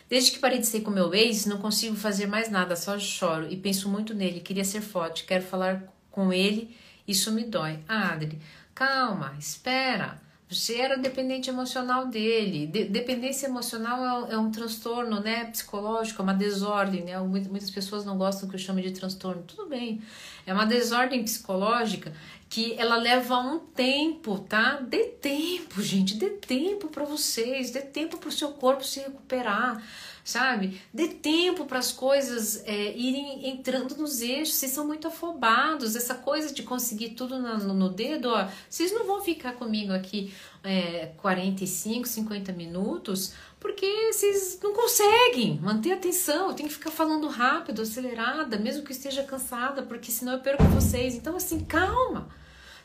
[0.08, 3.46] Desde que parei de ser com meu ex, não consigo fazer mais nada, só choro
[3.50, 4.40] e penso muito nele.
[4.40, 6.74] Queria ser forte, quero falar com ele,
[7.06, 7.80] isso me dói.
[7.86, 8.38] Ah, Adri,
[8.74, 10.20] calma, espera.
[10.50, 12.66] Você era dependente emocional dele.
[12.66, 17.04] De dependência emocional é, é, um transtorno né, psicológico, é uma desordem.
[17.04, 17.18] Né?
[17.18, 19.42] Muitas pessoas não gostam que eu chame de transtorno.
[19.42, 20.00] Tudo bem.
[20.46, 22.12] É uma desordem psicológica
[22.48, 24.80] que ela leva um tempo, tá?
[24.80, 29.82] Dê tempo, gente, dê tempo para vocês, dê tempo para o seu corpo se recuperar,
[30.28, 30.78] sabe?
[30.92, 34.56] Dê tempo para as coisas é, irem entrando nos eixos.
[34.56, 38.46] Vocês são muito afobados, essa coisa de conseguir tudo no, no dedo, ó.
[38.68, 40.30] Vocês não vão ficar comigo aqui
[40.62, 46.48] é, 45, 50 minutos, porque vocês não conseguem manter a atenção.
[46.48, 50.62] Eu tenho que ficar falando rápido, acelerada, mesmo que esteja cansada, porque senão eu perco
[50.64, 51.14] vocês.
[51.14, 52.28] Então, assim, calma.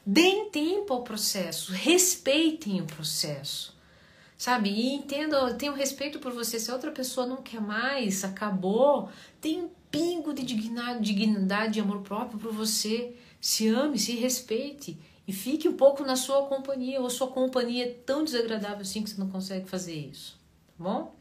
[0.06, 3.73] Deem tempo ao processo, respeitem o processo,
[4.44, 4.70] sabe?
[4.70, 6.60] E entendam, tenham respeito por você.
[6.60, 11.82] Se a outra pessoa não quer mais, acabou, tem um pingo de dignidade, dignidade e
[11.82, 13.16] amor próprio por você.
[13.40, 17.92] Se ame, se respeite e fique um pouco na sua companhia, ou sua companhia é
[18.06, 20.38] tão desagradável assim que você não consegue fazer isso,
[20.78, 21.16] tá bom?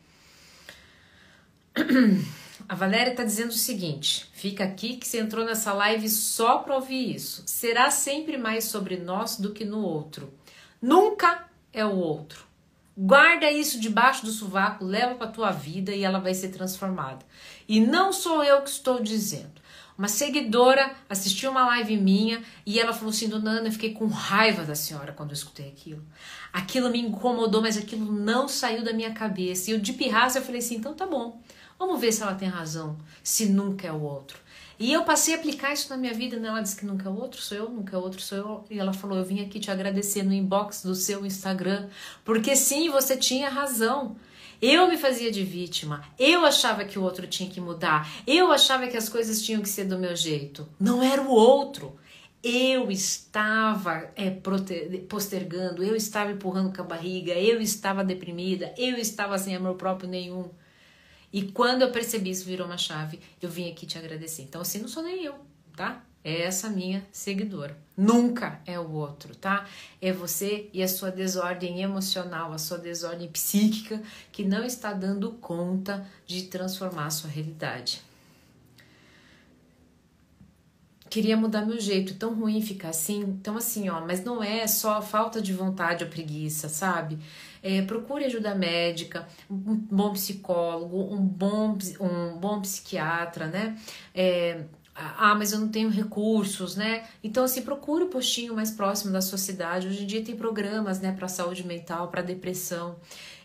[2.69, 6.75] A Valéria está dizendo o seguinte: fica aqui que você entrou nessa live só para
[6.75, 7.45] ouvir isso.
[7.47, 10.33] Será sempre mais sobre nós do que no outro.
[10.81, 12.52] Nunca é o outro.
[12.97, 17.25] Guarda isso debaixo do sovaco, leva para tua vida e ela vai ser transformada.
[17.67, 19.63] E não sou eu que estou dizendo.
[19.97, 24.07] Uma seguidora assistiu uma live minha e ela falou assim: Dona Ana, eu fiquei com
[24.07, 26.03] raiva da senhora quando eu escutei aquilo.
[26.53, 29.71] Aquilo me incomodou, mas aquilo não saiu da minha cabeça.
[29.71, 31.41] E eu de pirraça eu falei assim: então tá bom.
[31.79, 34.39] Vamos ver se ela tem razão, se nunca é o outro.
[34.83, 36.49] E eu passei a aplicar isso na minha vida, né?
[36.49, 38.65] Ela disse que nunca é outro, sou eu, nunca é outro, sou eu.
[38.69, 41.89] E ela falou: Eu vim aqui te agradecer no inbox do seu Instagram,
[42.25, 44.17] porque sim, você tinha razão.
[44.61, 46.03] Eu me fazia de vítima.
[46.19, 48.11] Eu achava que o outro tinha que mudar.
[48.27, 50.69] Eu achava que as coisas tinham que ser do meu jeito.
[50.81, 51.97] Não era o outro.
[52.43, 54.31] Eu estava é,
[55.09, 60.11] postergando, eu estava empurrando com a barriga, eu estava deprimida, eu estava sem amor próprio
[60.11, 60.51] nenhum.
[61.33, 64.43] E quando eu percebi isso virou uma chave, eu vim aqui te agradecer.
[64.43, 65.35] Então, assim, não sou nem eu,
[65.75, 66.05] tá?
[66.25, 67.77] É essa minha seguidora.
[67.97, 69.67] Nunca é o outro, tá?
[70.01, 75.33] É você e a sua desordem emocional, a sua desordem psíquica que não está dando
[75.33, 78.03] conta de transformar a sua realidade.
[81.11, 83.21] Queria mudar meu jeito, tão ruim ficar assim.
[83.21, 87.19] Então, assim, ó, mas não é só falta de vontade ou preguiça, sabe?
[87.63, 93.79] É, procure ajuda médica, um bom psicólogo, um bom, um bom psiquiatra, né?
[94.15, 97.07] É, ah, mas eu não tenho recursos, né?
[97.25, 99.89] Então, assim, procure o postinho mais próximo da sua cidade.
[99.89, 102.97] Hoje em dia tem programas, né, para saúde mental, para depressão.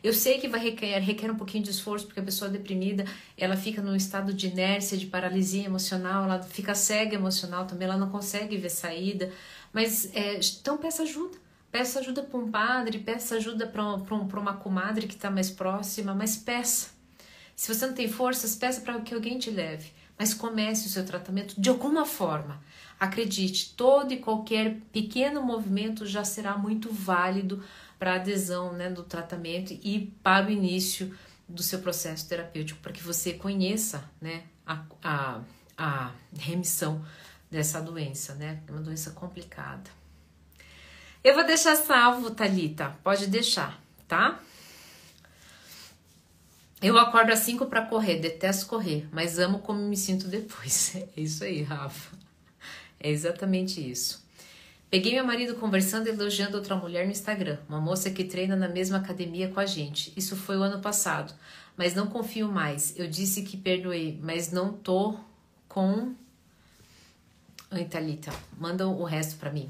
[0.03, 3.06] Eu sei que vai requer, requer um pouquinho de esforço, porque a pessoa deprimida,
[3.38, 7.97] ela fica num estado de inércia, de paralisia emocional, ela fica cega emocional também, ela
[7.97, 9.32] não consegue ver saída.
[9.71, 11.38] Mas, é, então, peça ajuda.
[11.71, 14.06] Peça ajuda para um padre, peça ajuda para um,
[14.39, 16.89] uma comadre que está mais próxima, mas peça.
[17.56, 19.91] Se você não tem forças, peça para que alguém te leve.
[20.17, 22.62] Mas comece o seu tratamento de alguma forma.
[22.99, 27.63] Acredite, todo e qualquer pequeno movimento já será muito válido
[27.99, 31.15] para a adesão né, do tratamento e para o início
[31.47, 35.41] do seu processo terapêutico, para que você conheça né, a, a,
[35.77, 37.03] a remissão
[37.49, 38.62] dessa doença, né?
[38.67, 39.89] É uma doença complicada.
[41.27, 42.95] Eu vou deixar salvo, Talita.
[43.03, 44.39] Pode deixar, tá?
[46.81, 50.95] Eu acordo às 5 para correr, detesto correr, mas amo como me sinto depois.
[51.17, 52.15] É isso aí, Rafa.
[52.97, 54.25] É exatamente isso.
[54.89, 58.69] Peguei meu marido conversando e elogiando outra mulher no Instagram, uma moça que treina na
[58.69, 60.13] mesma academia com a gente.
[60.15, 61.33] Isso foi o ano passado,
[61.75, 62.97] mas não confio mais.
[62.97, 65.19] Eu disse que perdoei, mas não tô
[65.67, 66.15] com.
[67.69, 69.69] Oi, Thalita, manda o resto para mim.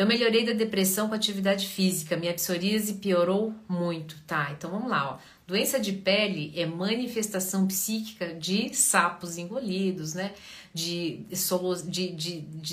[0.00, 4.50] Eu melhorei da depressão com atividade física, minha psoríase piorou muito, tá?
[4.56, 5.18] Então vamos lá, ó.
[5.46, 10.32] Doença de pele é manifestação psíquica de sapos engolidos, né?
[10.72, 11.26] De,
[11.86, 12.66] de, de, de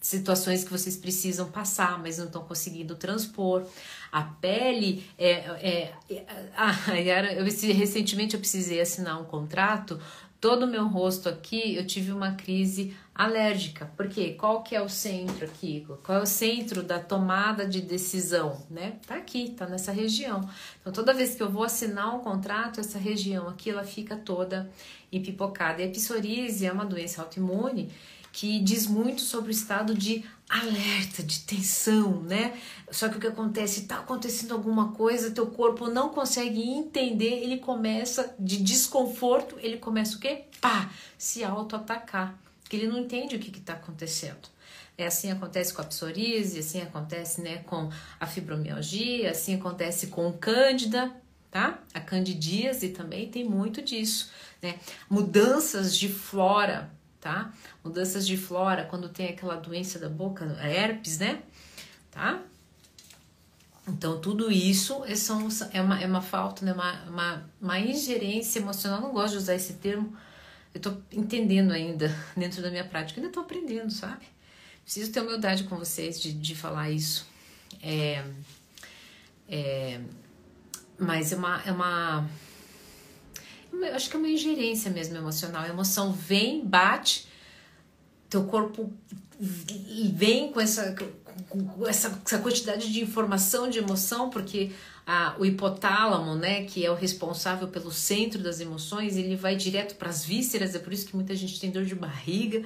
[0.00, 3.66] situações que vocês precisam passar, mas não estão conseguindo transpor.
[4.12, 5.30] A pele é.
[5.30, 6.76] é, é ah,
[7.34, 7.42] eu,
[7.74, 9.98] recentemente eu precisei assinar um contrato.
[10.44, 13.90] Todo o meu rosto aqui eu tive uma crise alérgica.
[13.96, 15.86] Porque qual que é o centro aqui?
[16.04, 18.98] Qual é o centro da tomada de decisão, né?
[19.06, 20.46] Tá aqui, tá nessa região.
[20.82, 24.70] Então toda vez que eu vou assinar um contrato, essa região aqui ela fica toda
[25.10, 25.80] empipocada.
[25.80, 27.90] E a psoríase é uma doença autoimune
[28.34, 32.58] que diz muito sobre o estado de alerta, de tensão, né?
[32.90, 37.58] Só que o que acontece, está acontecendo alguma coisa, teu corpo não consegue entender, ele
[37.58, 40.46] começa de desconforto, ele começa o quê?
[40.60, 42.36] Pá, se auto-atacar,
[42.68, 44.48] que ele não entende o que está acontecendo.
[44.98, 50.32] É assim acontece com a psoríase, assim acontece, né, com a fibromialgia, assim acontece com
[50.32, 51.14] cândida,
[51.52, 51.78] tá?
[51.94, 54.80] A candidíase também tem muito disso, né?
[55.08, 56.90] Mudanças de flora,
[57.24, 57.50] tá?
[57.82, 61.42] Mudanças de flora, quando tem aquela doença da boca, herpes, né?
[62.10, 62.42] Tá?
[63.88, 65.14] Então, tudo isso é,
[65.72, 66.74] é, uma, é uma falta, né?
[66.74, 69.00] uma, uma, uma ingerência emocional.
[69.00, 70.14] não gosto de usar esse termo,
[70.74, 74.26] eu tô entendendo ainda dentro da minha prática, ainda tô aprendendo, sabe?
[74.82, 77.26] Preciso ter humildade com vocês de, de falar isso.
[77.82, 78.22] É,
[79.48, 79.98] é,
[80.98, 82.28] mas é uma, é uma
[83.94, 85.62] acho que é uma ingerência mesmo emocional.
[85.62, 87.26] A emoção vem, bate,
[88.28, 88.92] teu corpo
[89.38, 90.94] vem com essa,
[91.48, 94.70] com essa, essa quantidade de informação, de emoção, porque
[95.06, 99.96] a, o hipotálamo, né, que é o responsável pelo centro das emoções, ele vai direto
[99.96, 102.64] para as vísceras, é por isso que muita gente tem dor de barriga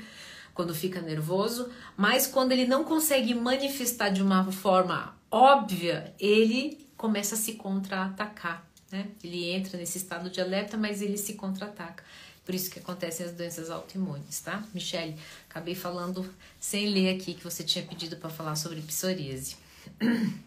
[0.55, 7.37] quando fica nervoso, mas quando ele não consegue manifestar de uma forma óbvia, ele começa
[7.37, 9.09] a se contra-atacar né?
[9.23, 12.03] Ele entra nesse estado de alerta, mas ele se contra-ataca.
[12.45, 14.65] Por isso que acontecem as doenças autoimunes, tá?
[14.73, 15.17] Michele,
[15.49, 19.57] acabei falando sem ler aqui que você tinha pedido para falar sobre psoríase.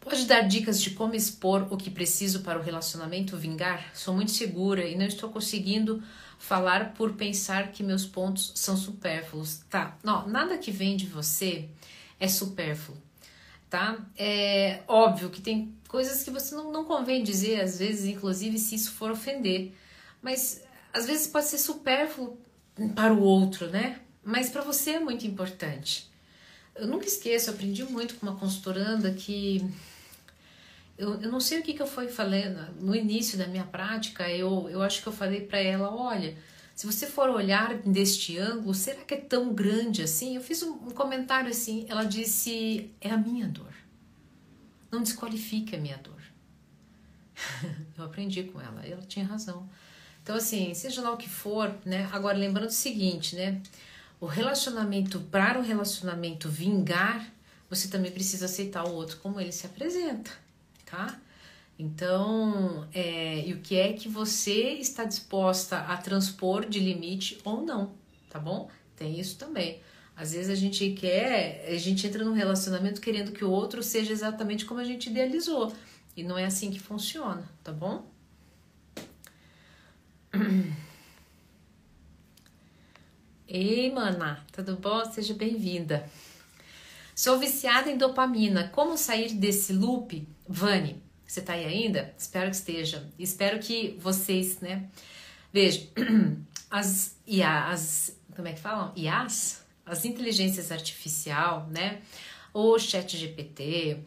[0.00, 3.92] Pode dar dicas de como expor o que preciso para o relacionamento vingar?
[3.94, 6.02] Sou muito segura e não estou conseguindo
[6.38, 9.60] falar por pensar que meus pontos são supérfluos.
[9.70, 11.68] Tá, não, nada que vem de você
[12.18, 13.05] é supérfluo
[13.68, 13.98] tá?
[14.16, 18.74] É óbvio que tem coisas que você não, não convém dizer, às vezes, inclusive se
[18.74, 19.72] isso for ofender,
[20.22, 22.38] mas às vezes pode ser supérfluo
[22.94, 24.00] para o outro, né?
[24.24, 26.10] Mas para você é muito importante.
[26.74, 29.64] Eu nunca esqueço, eu aprendi muito com uma consultoranda que
[30.98, 34.28] eu, eu não sei o que, que eu fui falando no início da minha prática,
[34.30, 36.36] eu, eu acho que eu falei para ela: olha,
[36.76, 40.36] se você for olhar deste ângulo, será que é tão grande assim?
[40.36, 41.86] Eu fiz um, comentário assim.
[41.88, 43.72] Ela disse: é a minha dor.
[44.92, 46.20] Não desqualifique a minha dor.
[47.96, 48.84] eu aprendi com ela.
[48.86, 49.66] Ela tinha razão.
[50.22, 52.10] Então, assim, seja lá o que for, né?
[52.12, 53.62] Agora, lembrando o seguinte, né?
[54.20, 57.26] O relacionamento, para o relacionamento vingar,
[57.70, 60.30] você também precisa aceitar o outro como ele se apresenta,
[60.84, 61.18] tá?
[61.78, 67.60] Então, é, e o que é que você está disposta a transpor de limite ou
[67.62, 67.94] não,
[68.30, 68.70] tá bom?
[68.96, 69.80] Tem isso também.
[70.16, 74.10] Às vezes a gente quer, a gente entra num relacionamento querendo que o outro seja
[74.10, 75.70] exatamente como a gente idealizou.
[76.16, 78.10] E não é assim que funciona, tá bom?
[83.46, 85.04] Ei, mana, tudo bom?
[85.04, 86.08] Seja bem-vinda.
[87.14, 88.68] Sou viciada em dopamina.
[88.68, 90.26] Como sair desse loop?
[90.48, 92.14] Vani, você está aí ainda?
[92.16, 93.06] Espero que esteja.
[93.18, 94.88] Espero que vocês, né?
[95.52, 95.86] Vejam,
[96.70, 98.16] as IA, as.
[98.34, 98.92] Como é que falam?
[98.94, 99.64] IAs?
[99.84, 102.00] As inteligências artificial, né?
[102.52, 103.98] O chat GPT,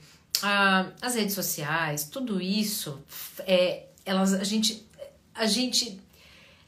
[0.41, 3.01] a, as redes sociais, tudo isso
[3.39, 3.87] é.
[4.05, 4.87] Elas, a gente.
[5.35, 5.99] A gente.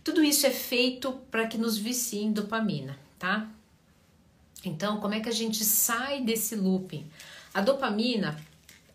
[0.03, 3.47] Tudo isso é feito para que nos vicie em dopamina, tá?
[4.65, 7.09] Então, como é que a gente sai desse looping?
[7.53, 8.39] A dopamina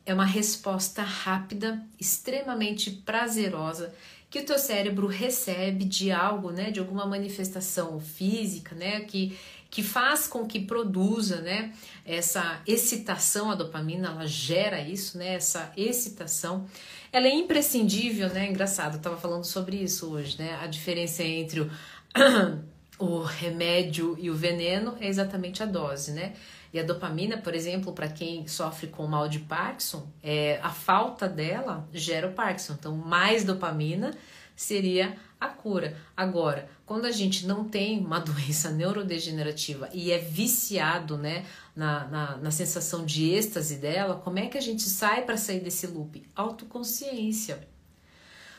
[0.07, 3.92] é uma resposta rápida, extremamente prazerosa
[4.31, 9.37] que o teu cérebro recebe de algo, né, de alguma manifestação física, né, que
[9.69, 11.73] que faz com que produza, né,
[12.05, 16.66] essa excitação, a dopamina, ela gera isso, né, essa excitação.
[17.12, 21.61] Ela é imprescindível, né, engraçado, eu tava falando sobre isso hoje, né, a diferença entre
[21.61, 21.71] o,
[22.98, 26.35] o remédio e o veneno é exatamente a dose, né,
[26.72, 31.28] e a dopamina, por exemplo, para quem sofre com mal de Parkinson, é, a falta
[31.28, 32.74] dela gera o Parkinson.
[32.78, 34.14] Então, mais dopamina
[34.54, 35.96] seria a cura.
[36.16, 42.37] Agora, quando a gente não tem uma doença neurodegenerativa e é viciado né, na, na,
[42.37, 46.22] na sensação de êxtase dela, como é que a gente sai para sair desse loop?
[46.35, 47.66] Autoconsciência.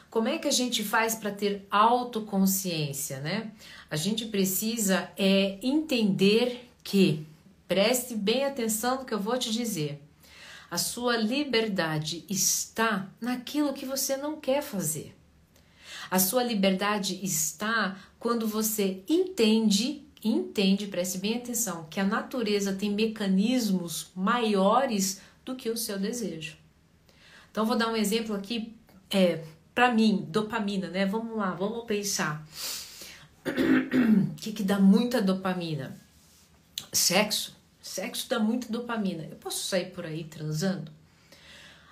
[0.10, 3.52] Como é que a gente faz para ter autoconsciência, né?
[3.90, 7.26] A gente precisa é entender que
[7.68, 10.02] preste bem atenção no que eu vou te dizer.
[10.70, 15.16] A sua liberdade está naquilo que você não quer fazer.
[16.10, 22.90] A sua liberdade está quando você entende, entende, preste bem atenção, que a natureza tem
[22.90, 26.58] mecanismos maiores do que o seu desejo.
[27.52, 28.74] Então vou dar um exemplo aqui
[29.10, 29.44] é,
[29.78, 31.06] para mim, dopamina, né?
[31.06, 32.44] Vamos lá, vamos pensar.
[33.46, 35.96] O que, que dá muita dopamina?
[36.92, 37.56] Sexo.
[37.80, 39.28] Sexo dá muita dopamina.
[39.30, 40.92] Eu posso sair por aí transando?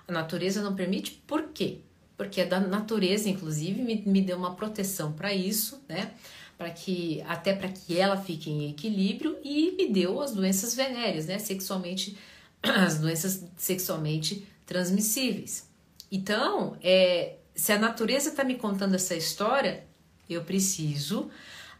[0.08, 1.78] A natureza não permite, por quê?
[2.16, 6.10] Porque a da natureza, inclusive, me, me deu uma proteção para isso, né?
[6.58, 11.26] Para que até para que ela fique em equilíbrio e me deu as doenças venéreas,
[11.26, 11.38] né?
[11.38, 12.18] Sexualmente,
[12.60, 15.70] as doenças sexualmente transmissíveis.
[16.10, 19.84] Então, é, se a natureza está me contando essa história,
[20.28, 21.30] eu preciso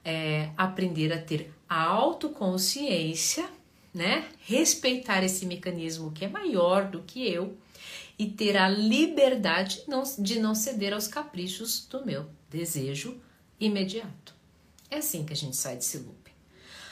[0.02, 3.46] é, aprender a ter autoconsciência,
[3.92, 4.26] né?
[4.40, 7.56] Respeitar esse mecanismo que é maior do que eu
[8.18, 9.82] e ter a liberdade
[10.18, 13.20] de não ceder aos caprichos do meu desejo
[13.60, 14.34] imediato.
[14.90, 16.32] É assim que a gente sai desse looping.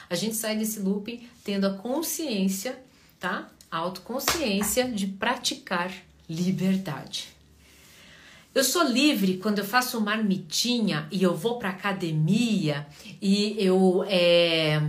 [0.09, 2.77] A gente sai desse looping tendo a consciência,
[3.19, 3.49] tá?
[3.71, 5.91] A autoconsciência de praticar
[6.29, 7.34] liberdade.
[8.55, 12.87] Eu sou livre quando eu faço marmitinha e eu vou para academia
[13.21, 14.81] e eu é,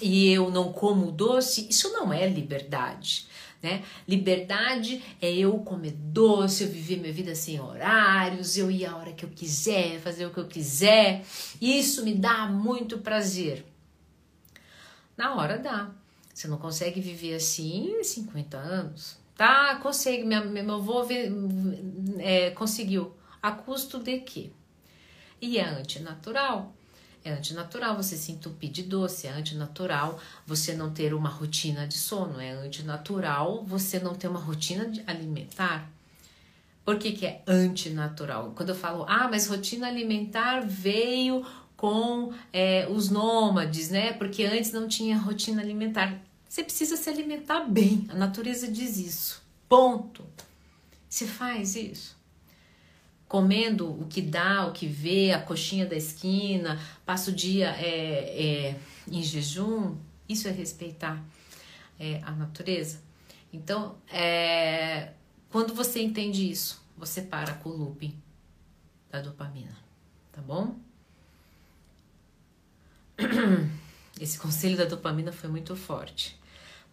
[0.00, 1.66] e eu não como doce.
[1.68, 3.28] Isso não é liberdade.
[3.62, 3.84] Né?
[4.08, 9.12] Liberdade é eu comer doce, eu viver minha vida sem horários, eu ir a hora
[9.12, 11.22] que eu quiser, fazer o que eu quiser.
[11.60, 13.62] Isso me dá muito prazer.
[15.14, 15.90] Na hora dá.
[16.32, 19.25] Você não consegue viver assim 50 anos.
[19.36, 21.06] Tá, consegue, minha, meu avô
[22.18, 23.14] é, conseguiu.
[23.42, 24.50] A custo de quê?
[25.40, 26.74] E é antinatural.
[27.22, 31.98] É antinatural você se entupir de doce, é antinatural você não ter uma rotina de
[31.98, 35.90] sono, é antinatural você não ter uma rotina alimentar.
[36.84, 38.52] Por que, que é antinatural?
[38.54, 41.44] Quando eu falo, ah, mas rotina alimentar veio
[41.76, 44.12] com é, os nômades, né?
[44.12, 46.16] Porque antes não tinha rotina alimentar.
[46.56, 48.06] Você precisa se alimentar bem.
[48.08, 49.42] A natureza diz isso.
[49.68, 50.24] Ponto.
[51.06, 52.16] Você faz isso.
[53.28, 58.70] Comendo o que dá, o que vê, a coxinha da esquina, passa o dia é,
[58.70, 59.98] é, em jejum.
[60.26, 61.22] Isso é respeitar
[62.00, 63.02] é, a natureza.
[63.52, 65.12] Então, é,
[65.50, 68.18] quando você entende isso, você para com o looping
[69.10, 69.76] da dopamina,
[70.32, 70.74] tá bom?
[74.18, 76.45] Esse conselho da dopamina foi muito forte.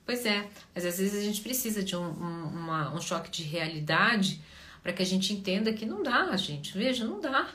[0.06, 3.44] Pois é, mas às vezes a gente precisa de um, um, uma, um choque de
[3.44, 4.42] realidade
[4.82, 6.78] para que a gente entenda que não dá, gente.
[6.78, 7.50] Veja, não dá,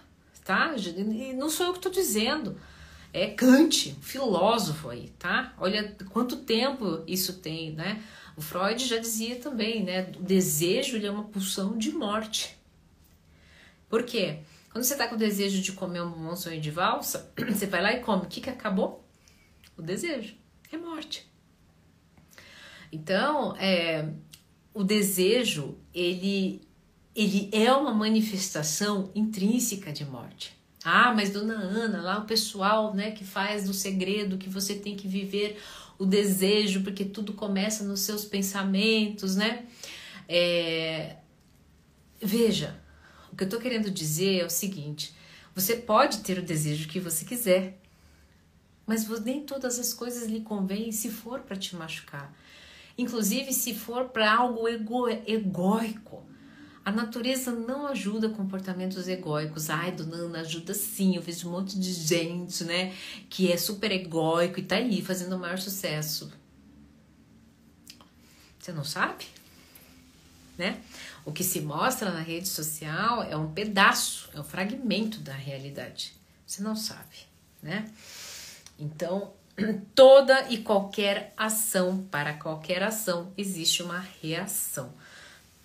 [0.45, 0.75] tá?
[0.77, 2.59] E não sou eu que estou dizendo.
[3.13, 5.55] É Kant, filósofo aí, tá?
[5.59, 8.03] Olha quanto tempo isso tem, né?
[8.37, 10.13] O Freud já dizia também, né?
[10.19, 12.57] O desejo ele é uma pulsão de morte.
[13.91, 14.39] Por quê?
[14.71, 17.83] Quando você está com o desejo de comer um bom sonho de valsa, você vai
[17.83, 18.23] lá e come.
[18.23, 19.05] O que, que acabou?
[19.77, 20.35] O desejo.
[20.71, 21.28] É morte.
[22.93, 24.09] Então, é,
[24.73, 26.63] o desejo, ele,
[27.15, 30.57] ele é uma manifestação intrínseca de morte.
[30.85, 34.97] Ah, mas dona Ana, lá o pessoal né, que faz do segredo que você tem
[34.97, 35.61] que viver
[35.99, 39.67] o desejo, porque tudo começa nos seus pensamentos, né?
[40.29, 41.17] É,
[42.23, 42.81] veja,
[43.33, 45.13] o que eu tô querendo dizer é o seguinte:
[45.55, 47.81] você pode ter o desejo que você quiser,
[48.87, 52.33] mas nem todas as coisas lhe convêm se for para te machucar
[52.99, 56.27] inclusive se for para algo ego, egóico.
[56.85, 59.71] A natureza não ajuda comportamentos egóicos.
[59.71, 61.17] Ai, dona Ana, ajuda sim.
[61.17, 62.95] Eu vejo um monte de gente, né,
[63.31, 66.33] que é super egóico e tá aí fazendo o maior sucesso.
[68.59, 69.27] Você não sabe?
[70.57, 70.81] Né?
[71.25, 76.15] O que se mostra na rede social é um pedaço, é um fragmento da realidade.
[76.47, 77.17] Você não sabe,
[77.63, 77.91] né?
[78.79, 79.33] Então,
[79.95, 84.93] toda e qualquer ação, para qualquer ação existe uma reação,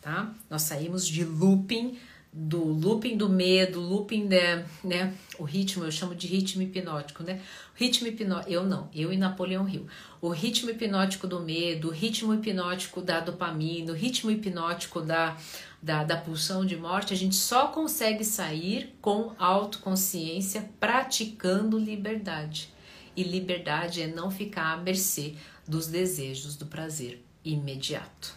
[0.01, 0.34] tá?
[0.49, 1.97] Nós saímos de looping,
[2.32, 7.39] do looping do medo, looping de, né, o ritmo, eu chamo de ritmo hipnótico, né?
[7.75, 9.87] ritmo hipnótico, eu não, eu e Napoleão Hill.
[10.19, 15.37] O ritmo hipnótico do medo, o ritmo hipnótico da dopamina, o ritmo hipnótico da,
[15.81, 22.73] da, da pulsão de morte, a gente só consegue sair com autoconsciência, praticando liberdade
[23.15, 25.35] e liberdade é não ficar à mercê
[25.67, 28.35] dos desejos do prazer imediato.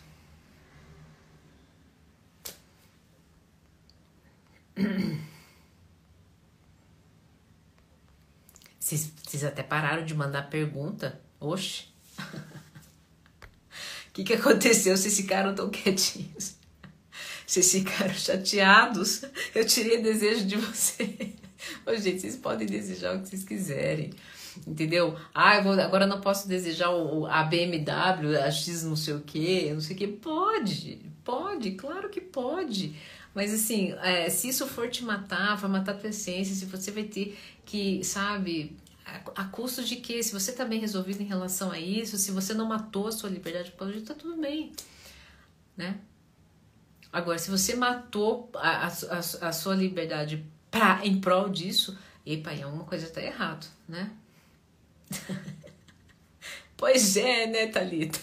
[8.79, 11.21] Vocês, vocês até pararam de mandar pergunta?
[11.41, 11.87] Oxe!
[12.19, 14.97] O que, que aconteceu?
[14.97, 16.55] Vocês ficaram tão quietinhos?
[17.47, 19.23] Vocês ficaram chateados?
[19.55, 21.35] Eu tirei desejo de vocês.
[21.87, 24.13] Ô, gente, vocês podem desejar o que vocês quiserem.
[24.67, 25.17] Entendeu?
[25.35, 29.21] Ah, eu vou, agora não posso desejar o, a BMW, a X não sei o
[29.21, 30.07] que, não sei o que.
[30.07, 32.95] Pode, pode, claro que pode.
[33.35, 37.05] Mas assim, é, se isso for te matar, vai matar tua essência, se você vai
[37.05, 40.23] ter que, sabe, a, a custo de que?
[40.23, 43.29] Se você tá bem resolvido em relação a isso, se você não matou a sua
[43.29, 44.73] liberdade pode tá tudo bem,
[45.77, 46.01] né?
[47.13, 51.97] Agora, se você matou a, a, a sua liberdade pra, em prol disso,
[52.27, 54.11] epa, aí alguma coisa tá errado, né?
[56.77, 58.21] pois é, né, Thalita?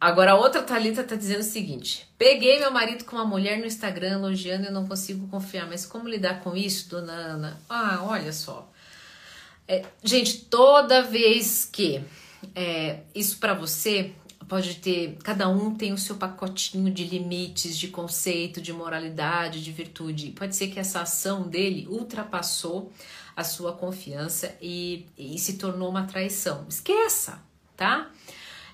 [0.00, 3.66] Agora a outra Thalita tá dizendo o seguinte: peguei meu marido com uma mulher no
[3.66, 7.60] Instagram elogiando e não consigo confiar, mas como lidar com isso, dona Ana?
[7.68, 8.70] Ah, olha só.
[9.66, 12.04] É, gente, toda vez que
[12.54, 14.12] é, isso para você
[14.48, 19.72] pode ter, cada um tem o seu pacotinho de limites, de conceito, de moralidade, de
[19.72, 20.30] virtude.
[20.30, 22.92] Pode ser que essa ação dele ultrapassou
[23.36, 26.66] a sua confiança e, e se tornou uma traição.
[26.68, 27.38] Esqueça,
[27.76, 28.10] tá?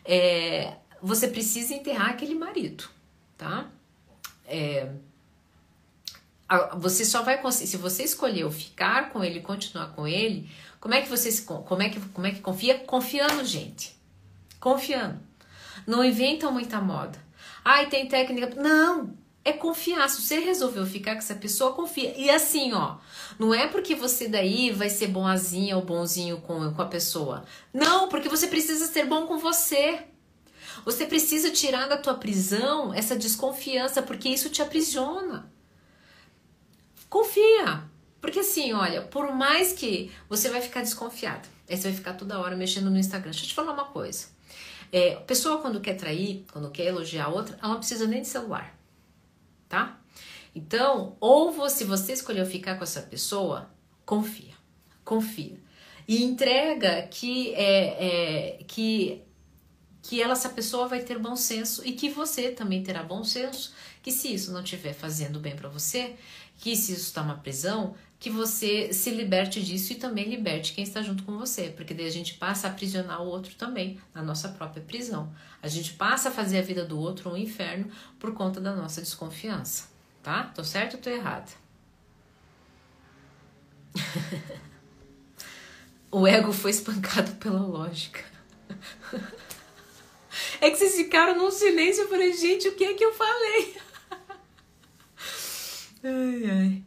[0.05, 2.89] É, você precisa enterrar aquele marido,
[3.37, 3.69] tá?
[4.47, 4.89] É,
[6.79, 10.49] você só vai conseguir, se você escolheu ficar com ele, continuar com ele,
[10.79, 12.79] como é que você como é que como é que confia?
[12.79, 13.97] Confiando, gente.
[14.61, 15.19] Confiando.
[15.87, 17.19] Não inventam muita moda.
[17.65, 18.55] Ai, tem técnica.
[18.61, 20.09] Não, é confiar.
[20.09, 22.15] Se você resolveu ficar com essa pessoa, confia.
[22.17, 22.97] E assim, ó,
[23.39, 27.45] não é porque você daí vai ser boazinha ou bonzinho com, com a pessoa.
[27.73, 30.01] Não, porque você precisa ser bom com você.
[30.85, 35.51] Você precisa tirar da tua prisão essa desconfiança, porque isso te aprisiona.
[37.09, 37.85] Confia.
[38.21, 42.39] Porque assim, olha, por mais que você vai ficar desconfiado, aí você vai ficar toda
[42.39, 43.33] hora mexendo no Instagram.
[43.33, 44.29] Deixa eu te falar uma coisa.
[44.93, 48.23] É, a pessoa quando quer trair, quando quer elogiar a outra, ela não precisa nem
[48.23, 48.77] de celular,
[49.73, 49.99] tá?
[50.55, 53.71] Então, ou se você escolheu ficar com essa pessoa,
[54.05, 54.53] confia,
[55.03, 55.59] confia
[56.07, 59.23] e entrega que é, é que
[60.03, 63.73] que ela, essa pessoa vai ter bom senso e que você também terá bom senso,
[64.03, 66.17] que se isso não estiver fazendo bem para você,
[66.59, 70.85] que se isso está uma prisão, que você se liberte disso e também liberte quem
[70.85, 74.23] está junto com você, porque daí a gente passa a aprisionar o outro também, na
[74.23, 75.35] nossa própria prisão.
[75.61, 79.01] A gente passa a fazer a vida do outro um inferno por conta da nossa
[79.01, 79.89] desconfiança,
[80.23, 80.45] tá?
[80.55, 81.51] Tô certo ou tô errada?
[86.09, 88.25] o ego foi espancado pela lógica.
[90.61, 92.05] É que vocês ficaram num silêncio.
[92.05, 93.77] Eu falei, gente, o que é que eu falei?
[96.05, 96.83] ai, ai.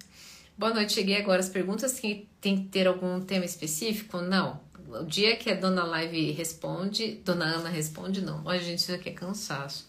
[0.58, 1.42] Boa noite, cheguei agora.
[1.42, 4.22] As perguntas que tem que ter algum tema específico?
[4.22, 4.62] Não.
[4.88, 8.42] O dia que a dona Live responde, dona Ana responde, não.
[8.46, 9.86] Olha, gente, isso aqui é cansaço.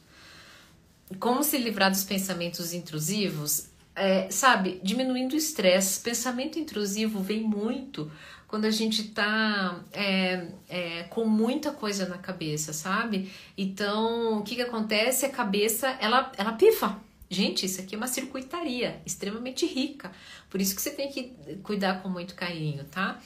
[1.20, 3.68] Como se livrar dos pensamentos intrusivos?
[3.94, 6.00] É, sabe, diminuindo o estresse.
[6.00, 8.10] Pensamento intrusivo vem muito
[8.48, 13.30] quando a gente tá é, é, com muita coisa na cabeça, sabe?
[13.56, 15.26] Então, o que que acontece?
[15.26, 17.05] A cabeça, ela, ela pifa.
[17.28, 20.12] Gente, isso aqui é uma circuitaria extremamente rica.
[20.48, 23.20] Por isso que você tem que cuidar com muito carinho, tá?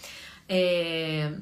[0.48, 1.32] É,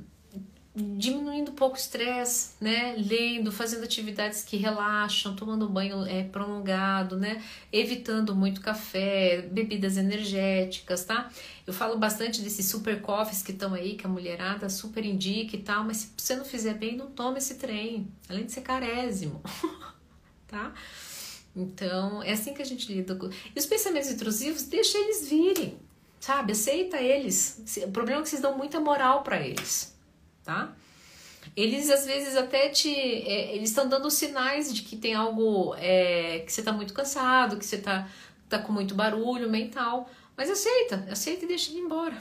[0.74, 2.94] diminuindo um pouco o estresse, né?
[2.98, 7.42] Lendo, fazendo atividades que relaxam, tomando banho é, prolongado, né?
[7.72, 11.30] Evitando muito café, bebidas energéticas, tá?
[11.66, 15.60] Eu falo bastante desses super coffees que estão aí, que a mulherada super indica e
[15.60, 19.42] tal, mas se você não fizer bem, não toma esse trem, além de ser carésimo,
[20.46, 20.72] tá?
[21.54, 23.26] Então, é assim que a gente lida com...
[23.26, 25.76] E os pensamentos intrusivos, deixa eles virem,
[26.20, 26.52] sabe?
[26.52, 27.62] Aceita eles.
[27.84, 29.98] O problema é que vocês dão muita moral para eles
[30.48, 30.72] tá?
[31.54, 32.90] Eles às vezes até te.
[32.90, 35.74] É, eles estão dando sinais de que tem algo.
[35.76, 38.08] É, que você tá muito cansado, que você tá,
[38.48, 40.08] tá com muito barulho mental.
[40.36, 42.16] Mas aceita, aceita e deixa ele embora.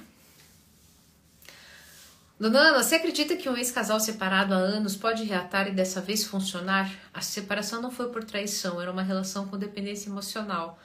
[2.40, 6.24] Dona Ana, você acredita que um ex-casal separado há anos pode reatar e dessa vez
[6.24, 6.92] funcionar?
[7.14, 10.78] A separação não foi por traição, era uma relação com dependência emocional.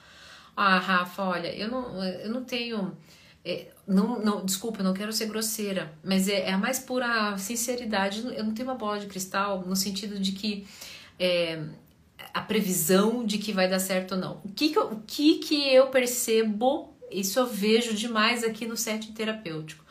[0.57, 2.97] Ah, Rafa, olha, eu não, eu não tenho
[3.45, 7.37] é, não, não, desculpa, eu não quero ser grosseira, mas é, é, a mais pura
[7.39, 8.25] sinceridade.
[8.37, 10.67] Eu não tenho uma bola de cristal no sentido de que
[11.19, 11.61] é,
[12.33, 14.41] a previsão de que vai dar certo ou não.
[14.45, 18.77] O que, que, eu, o que, que eu percebo, isso eu vejo demais aqui no
[18.77, 19.82] setting terapêutico,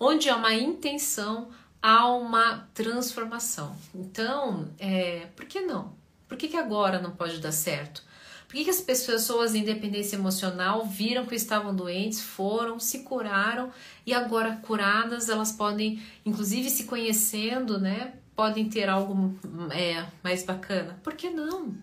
[0.00, 1.50] onde há uma intenção,
[1.82, 3.76] há uma transformação.
[3.94, 5.92] Então, é, por que não?
[6.26, 8.02] Por que, que agora não pode dar certo?
[8.48, 13.70] Por que, que as pessoas em dependência emocional viram que estavam doentes, foram, se curaram
[14.04, 18.14] e agora curadas elas podem, inclusive se conhecendo, né?
[18.34, 19.38] Podem ter algo
[19.70, 20.98] é, mais bacana?
[21.02, 21.74] Por que não?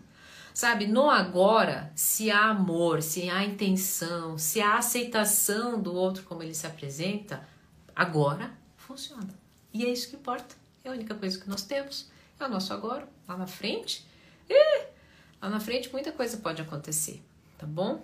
[0.53, 6.41] Sabe, no agora, se há amor, se há intenção, se há aceitação do outro como
[6.41, 7.47] ele se apresenta,
[7.97, 9.33] agora funciona.
[9.73, 10.55] E é isso que importa.
[10.83, 12.09] É a única coisa que nós temos.
[12.39, 13.09] É o nosso agora.
[13.27, 14.05] Lá na frente,
[14.47, 14.85] e,
[15.41, 17.21] lá na frente muita coisa pode acontecer,
[17.57, 18.01] tá bom?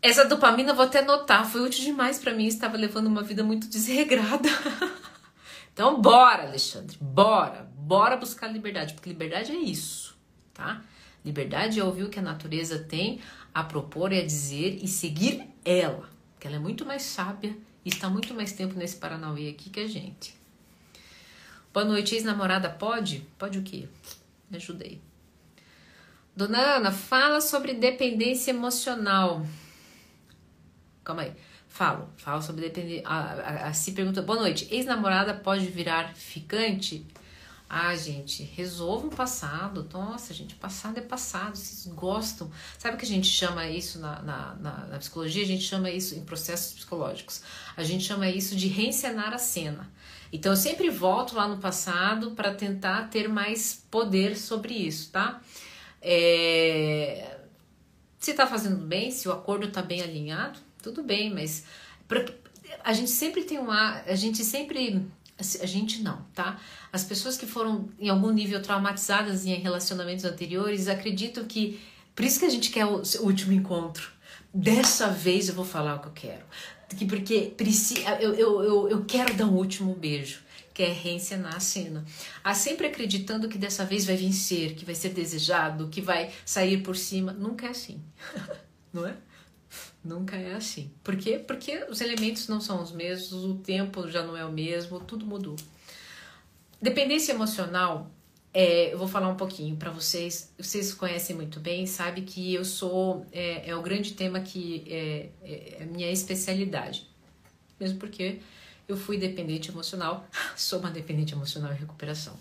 [0.00, 3.68] Essa dopamina vou até notar, foi útil demais para mim, estava levando uma vida muito
[3.68, 4.48] desregrada.
[5.74, 10.16] então bora, Alexandre, bora, bora buscar liberdade, porque liberdade é isso,
[10.54, 10.82] tá?
[11.24, 13.20] Liberdade é ouvir o que a natureza tem
[13.52, 16.08] a propor e a dizer e seguir ela,
[16.38, 19.80] porque ela é muito mais sábia e está muito mais tempo nesse Paranauê aqui que
[19.80, 20.32] a gente.
[21.74, 23.26] Boa noite, ex-namorada pode?
[23.36, 23.88] Pode o quê?
[24.48, 25.00] Me ajudei.
[26.36, 29.44] Dona Ana, fala sobre dependência emocional.
[31.02, 31.32] Calma aí.
[31.66, 33.02] Falo, falo sobre dependência.
[33.04, 37.04] A, a, a, se pergunta, boa noite, ex-namorada pode virar ficante?
[37.70, 39.86] Ah, gente, resolvam o passado.
[39.92, 41.54] Nossa, gente, passado é passado.
[41.54, 42.50] Vocês gostam.
[42.78, 45.42] Sabe o que a gente chama isso na, na, na, na, psicologia?
[45.42, 47.42] A gente chama isso em processos psicológicos.
[47.76, 49.90] A gente chama isso de reencenar a cena.
[50.32, 55.42] Então, eu sempre volto lá no passado para tentar ter mais poder sobre isso, tá?
[56.00, 57.38] É...
[58.18, 61.64] Se tá fazendo bem, se o acordo tá bem alinhado, tudo bem, mas
[62.82, 65.06] a gente sempre tem um a gente sempre
[65.38, 66.60] a gente não, tá?
[66.92, 71.80] As pessoas que foram em algum nível traumatizadas em relacionamentos anteriores acreditam que
[72.14, 74.10] por isso que a gente quer o, último encontro.
[74.52, 76.44] Dessa vez eu vou falar o que eu quero.
[77.06, 77.54] Porque
[78.20, 80.40] eu, eu, eu, eu quero dar um último beijo
[80.74, 82.04] que é reencenar a cena.
[82.42, 86.82] Há sempre acreditando que dessa vez vai vencer, que vai ser desejado, que vai sair
[86.82, 87.32] por cima.
[87.32, 88.00] Nunca é assim,
[88.92, 89.16] não é?
[90.08, 90.90] Nunca é assim.
[91.04, 91.38] Por quê?
[91.38, 95.26] Porque os elementos não são os mesmos, o tempo já não é o mesmo, tudo
[95.26, 95.54] mudou.
[96.80, 98.10] Dependência emocional,
[98.54, 100.50] é, eu vou falar um pouquinho para vocês.
[100.56, 105.28] Vocês conhecem muito bem, sabe que eu sou é, é o grande tema que é,
[105.42, 107.06] é, é minha especialidade,
[107.78, 108.40] mesmo porque
[108.88, 112.34] eu fui dependente emocional, sou uma dependente emocional em recuperação.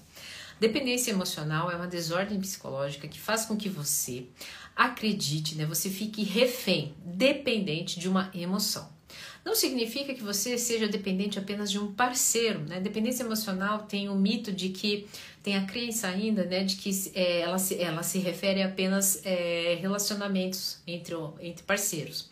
[0.57, 4.25] Dependência emocional é uma desordem psicológica que faz com que você
[4.77, 5.65] acredite, né?
[5.65, 8.95] Você fique refém, dependente de uma emoção.
[9.43, 12.79] Não significa que você seja dependente apenas de um parceiro, né?
[12.79, 15.07] Dependência emocional tem o mito de que
[15.41, 19.25] tem a crença ainda, né, de que é, ela, se, ela se refere a apenas
[19.25, 22.29] é, relacionamentos entre, entre parceiros.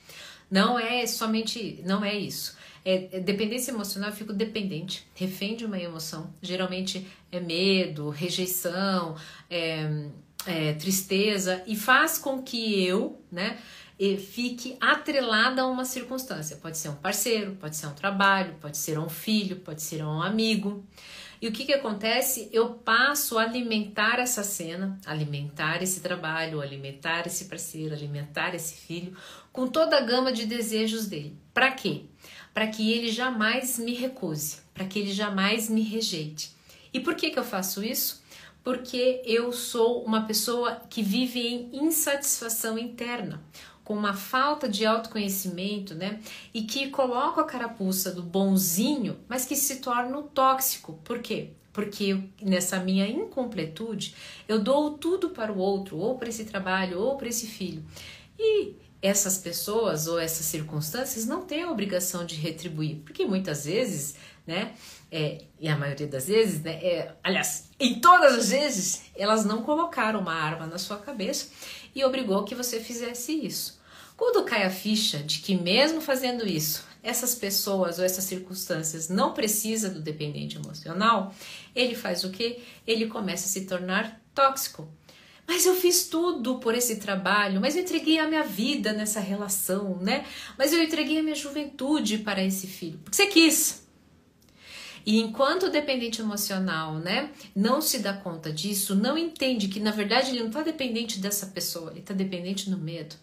[0.51, 2.57] Não é somente, não é isso.
[2.83, 6.33] É, é, dependência emocional, eu fico dependente, refém de uma emoção.
[6.41, 9.15] Geralmente é medo, rejeição,
[9.49, 10.09] é,
[10.45, 13.57] é, tristeza, e faz com que eu, né,
[14.31, 16.57] fique atrelada a uma circunstância.
[16.57, 20.21] Pode ser um parceiro, pode ser um trabalho, pode ser um filho, pode ser um
[20.21, 20.85] amigo.
[21.41, 22.49] E o que, que acontece?
[22.51, 29.15] Eu passo a alimentar essa cena, alimentar esse trabalho, alimentar esse parceiro, alimentar esse filho,
[29.51, 31.37] com toda a gama de desejos dele.
[31.53, 32.05] Para quê?
[32.55, 36.55] para que ele jamais me recuse, para que ele jamais me rejeite.
[36.93, 38.23] E por que, que eu faço isso?
[38.65, 43.39] Porque eu sou uma pessoa que vive em insatisfação interna,
[43.83, 46.19] com uma falta de autoconhecimento, né?
[46.51, 50.99] E que coloca a carapuça do bonzinho, mas que se torna um tóxico.
[51.03, 51.51] Por quê?
[51.71, 54.15] Porque nessa minha incompletude,
[54.47, 57.85] eu dou tudo para o outro, ou para esse trabalho, ou para esse filho.
[58.39, 64.15] E essas pessoas ou essas circunstâncias não têm a obrigação de retribuir, porque muitas vezes,
[64.47, 64.73] né,
[65.11, 69.63] é, e a maioria das vezes, né, é, aliás, em todas as vezes, elas não
[69.63, 71.49] colocaram uma arma na sua cabeça
[71.93, 73.79] e obrigou que você fizesse isso.
[74.17, 79.33] Quando cai a ficha de que mesmo fazendo isso, essas pessoas ou essas circunstâncias não
[79.33, 81.33] precisam do dependente emocional,
[81.75, 82.63] ele faz o que?
[82.87, 84.87] Ele começa a se tornar tóxico.
[85.47, 89.97] Mas eu fiz tudo por esse trabalho, mas eu entreguei a minha vida nessa relação,
[90.01, 90.25] né?
[90.57, 93.84] Mas eu entreguei a minha juventude para esse filho, porque você quis.
[95.05, 99.91] E enquanto o dependente emocional, né, não se dá conta disso, não entende que na
[99.91, 103.15] verdade ele não está dependente dessa pessoa, ele está dependente do medo,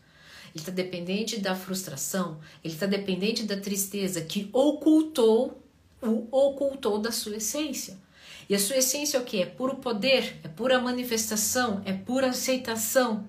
[0.55, 5.61] ele está dependente da frustração, ele está dependente da tristeza que ocultou
[6.01, 7.97] o ocultou da sua essência.
[8.49, 9.41] E a sua essência é o que?
[9.41, 13.26] É puro poder, é pura manifestação, é pura aceitação.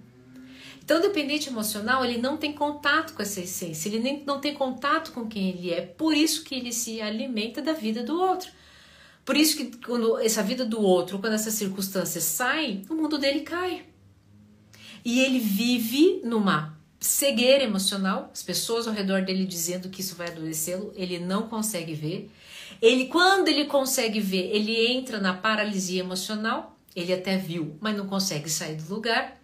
[0.84, 4.53] Então, o dependente emocional, ele não tem contato com essa essência, ele nem, não tem
[4.53, 5.81] contato com quem ele é.
[5.81, 8.51] Por isso que ele se alimenta da vida do outro.
[9.23, 13.41] Por isso que quando essa vida do outro, quando essas circunstâncias saem, o mundo dele
[13.41, 13.86] cai.
[15.05, 20.27] e ele vive numa cegueira emocional, as pessoas ao redor dele dizendo que isso vai
[20.29, 22.31] adoecê-lo, ele não consegue ver.
[22.81, 28.07] Ele, quando ele consegue ver, ele entra na paralisia emocional, ele até viu, mas não
[28.07, 29.43] consegue sair do lugar.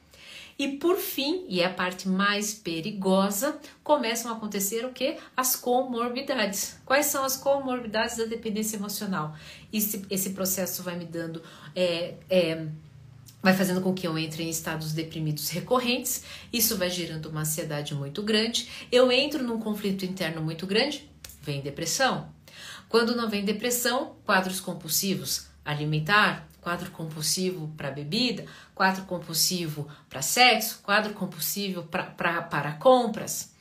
[0.59, 5.15] E por fim, e é a parte mais perigosa, começam a acontecer o que?
[5.35, 6.77] As comorbidades.
[6.85, 9.33] Quais são as comorbidades da dependência emocional?
[9.71, 11.41] Esse, esse processo vai me dando.
[11.73, 12.67] É, é,
[13.41, 17.95] vai fazendo com que eu entre em estados deprimidos recorrentes, isso vai gerando uma ansiedade
[17.95, 18.67] muito grande.
[18.91, 21.09] Eu entro num conflito interno muito grande,
[21.41, 22.27] vem depressão.
[22.89, 28.45] Quando não vem depressão, quadros compulsivos, alimentar, quadro compulsivo para bebida,
[28.75, 33.53] quadro compulsivo para sexo, quadro compulsivo para compras.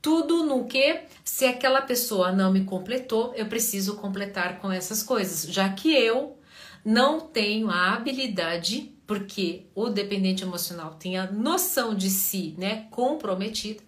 [0.00, 5.50] Tudo no que, se aquela pessoa não me completou, eu preciso completar com essas coisas,
[5.50, 6.38] já que eu
[6.84, 13.82] não tenho a habilidade, porque o dependente emocional tem a noção de si, né, comprometida,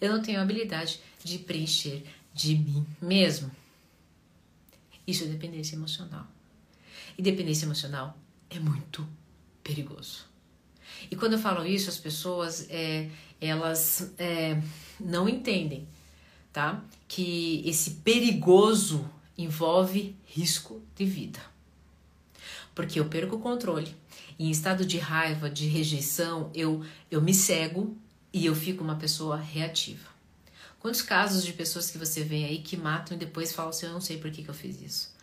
[0.00, 2.04] eu não tenho a habilidade de preencher
[2.34, 3.50] de mim mesmo.
[5.06, 6.26] Isso é dependência emocional.
[7.16, 8.18] E dependência emocional
[8.50, 9.06] é muito
[9.62, 10.24] perigoso.
[11.10, 13.08] E quando eu falo isso, as pessoas é,
[13.40, 14.60] elas é,
[14.98, 15.86] não entendem,
[16.52, 16.82] tá?
[17.06, 21.40] Que esse perigoso envolve risco de vida.
[22.74, 23.94] Porque eu perco o controle.
[24.38, 27.96] E em estado de raiva, de rejeição, eu, eu me cego
[28.32, 30.08] e eu fico uma pessoa reativa.
[30.80, 33.92] Quantos casos de pessoas que você vê aí que matam e depois falam assim: eu
[33.92, 35.13] não sei por que, que eu fiz isso?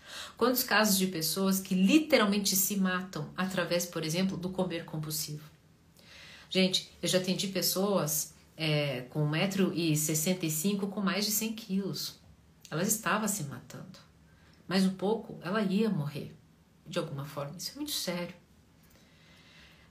[0.42, 5.48] Quantos casos de pessoas que literalmente se matam através, por exemplo, do comer compulsivo?
[6.50, 12.20] Gente, eu já atendi pessoas é, com 1,65m com mais de 100 quilos.
[12.72, 14.00] Elas estavam se matando.
[14.68, 16.36] Mais um pouco, ela ia morrer.
[16.88, 17.56] De alguma forma.
[17.56, 18.34] Isso é muito sério.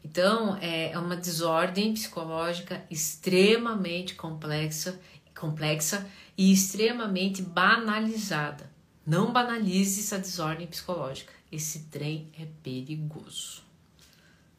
[0.04, 5.00] Então, é, é uma desordem psicológica extremamente complexa,
[5.32, 8.68] complexa e extremamente banalizada.
[9.06, 11.32] Não banalize essa desordem psicológica.
[11.50, 13.62] Esse trem é perigoso.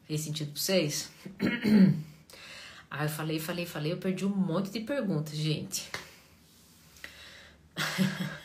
[0.04, 1.10] Fez sentido pra vocês?
[2.90, 5.88] ah, eu falei, falei, falei, eu perdi um monte de perguntas, gente.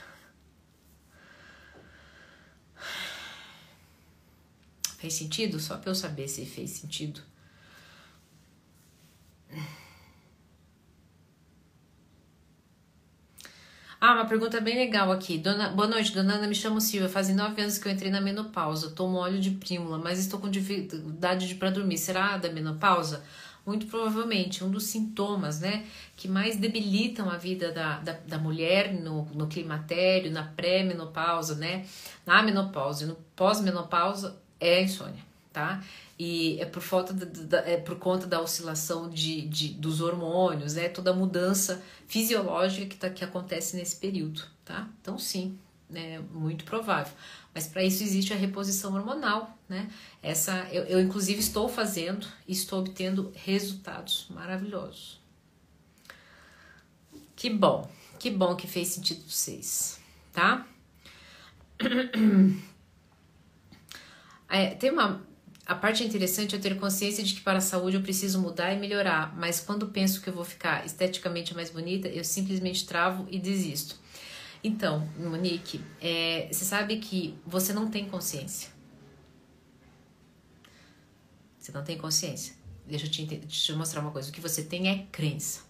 [4.97, 5.59] fez sentido?
[5.59, 7.21] Só pra eu saber se fez sentido.
[13.99, 15.39] Ah, uma pergunta bem legal aqui.
[15.39, 17.09] Dona, boa noite, dona Ana, me chamo Silvia.
[17.09, 18.91] Fazem nove anos que eu entrei na menopausa.
[18.91, 21.97] Tomo óleo de prímula, mas estou com dificuldade de para dormir.
[21.97, 23.23] Será da menopausa?
[23.65, 25.83] Muito provavelmente, um dos sintomas, né,
[26.15, 31.85] que mais debilitam a vida da, da, da mulher no, no climatério, na pré-menopausa, né,
[32.25, 35.21] na menopausa e no pós-menopausa é a insônia,
[35.51, 35.81] tá?
[36.19, 40.89] e é por falta da, é por conta da oscilação de, de, dos hormônios, né?
[40.89, 44.89] Toda a mudança fisiológica que, tá, que acontece nesse período, tá?
[44.99, 45.59] Então sim,
[45.93, 47.13] é muito provável.
[47.53, 49.91] Mas para isso existe a reposição hormonal, né?
[50.23, 55.21] Essa eu, eu inclusive estou fazendo e estou obtendo resultados maravilhosos.
[57.35, 57.87] Que bom,
[58.17, 59.99] que bom que fez sentido para vocês,
[60.33, 60.65] tá?
[64.49, 65.26] É, tem uma,
[65.67, 68.79] a parte interessante é ter consciência de que para a saúde eu preciso mudar e
[68.79, 73.37] melhorar, mas quando penso que eu vou ficar esteticamente mais bonita, eu simplesmente travo e
[73.37, 73.97] desisto.
[74.63, 78.69] Então, Monique, é, você sabe que você não tem consciência.
[81.59, 82.55] Você não tem consciência.
[82.87, 84.29] Deixa eu te, deixa eu mostrar uma coisa.
[84.29, 85.63] O que você tem é crença.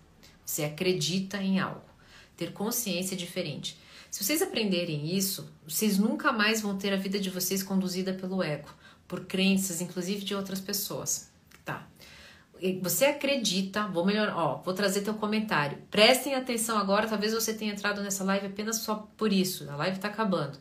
[0.45, 1.89] Você acredita em algo.
[2.35, 3.79] Ter consciência é diferente.
[4.11, 8.43] Se vocês aprenderem isso, vocês nunca mais vão ter a vida de vocês conduzida pelo
[8.43, 8.69] ego
[9.07, 11.31] por crenças, inclusive de outras pessoas.
[11.63, 11.87] Tá.
[12.81, 15.77] Você acredita, vou melhorar, ó, vou trazer teu comentário.
[15.91, 19.69] Prestem atenção agora, talvez você tenha entrado nessa live apenas só por isso.
[19.69, 20.57] A live tá acabando.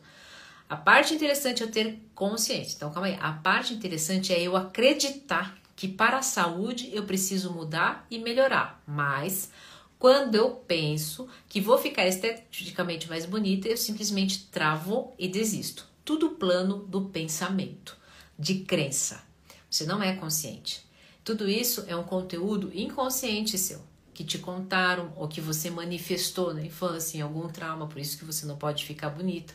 [0.69, 2.75] A parte interessante é ter consciência.
[2.75, 3.17] Então, calma aí.
[3.19, 8.81] A parte interessante é eu acreditar que para a saúde eu preciso mudar e melhorar.
[8.85, 9.49] Mas
[9.97, 15.87] quando eu penso que vou ficar esteticamente mais bonita, eu simplesmente travo e desisto.
[16.05, 17.96] Tudo plano do pensamento
[18.37, 19.23] de crença.
[19.69, 20.85] Você não é consciente.
[21.23, 23.81] Tudo isso é um conteúdo inconsciente seu,
[24.13, 28.23] que te contaram ou que você manifestou na infância em algum trauma, por isso que
[28.23, 29.53] você não pode ficar bonita.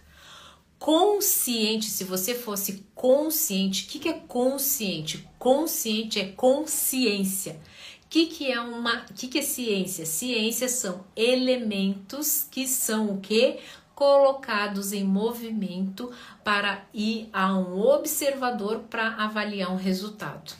[0.78, 5.26] Consciente, se você fosse consciente, o que, que é consciente?
[5.39, 7.61] Consciente é consciência.
[8.05, 9.07] O que, que é uma.
[9.16, 10.05] Que, que é ciência?
[10.05, 13.61] Ciência são elementos que são o que?
[14.03, 16.11] Colocados em movimento
[16.43, 20.55] para ir a um observador para avaliar um resultado.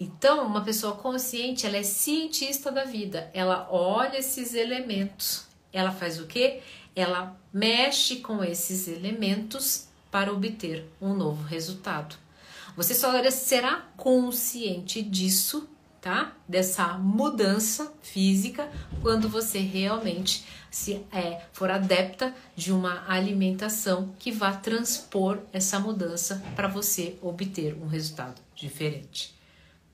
[0.00, 3.30] Então, uma pessoa consciente, ela é cientista da vida.
[3.32, 5.46] Ela olha esses elementos.
[5.72, 6.60] Ela faz o quê?
[6.96, 12.16] Ela mexe com esses elementos para obter um novo resultado.
[12.76, 15.68] Você só será consciente disso,
[16.00, 16.32] tá?
[16.48, 18.68] Dessa mudança física
[19.02, 26.42] quando você realmente se é, for adepta de uma alimentação que vá transpor essa mudança
[26.54, 29.38] para você obter um resultado diferente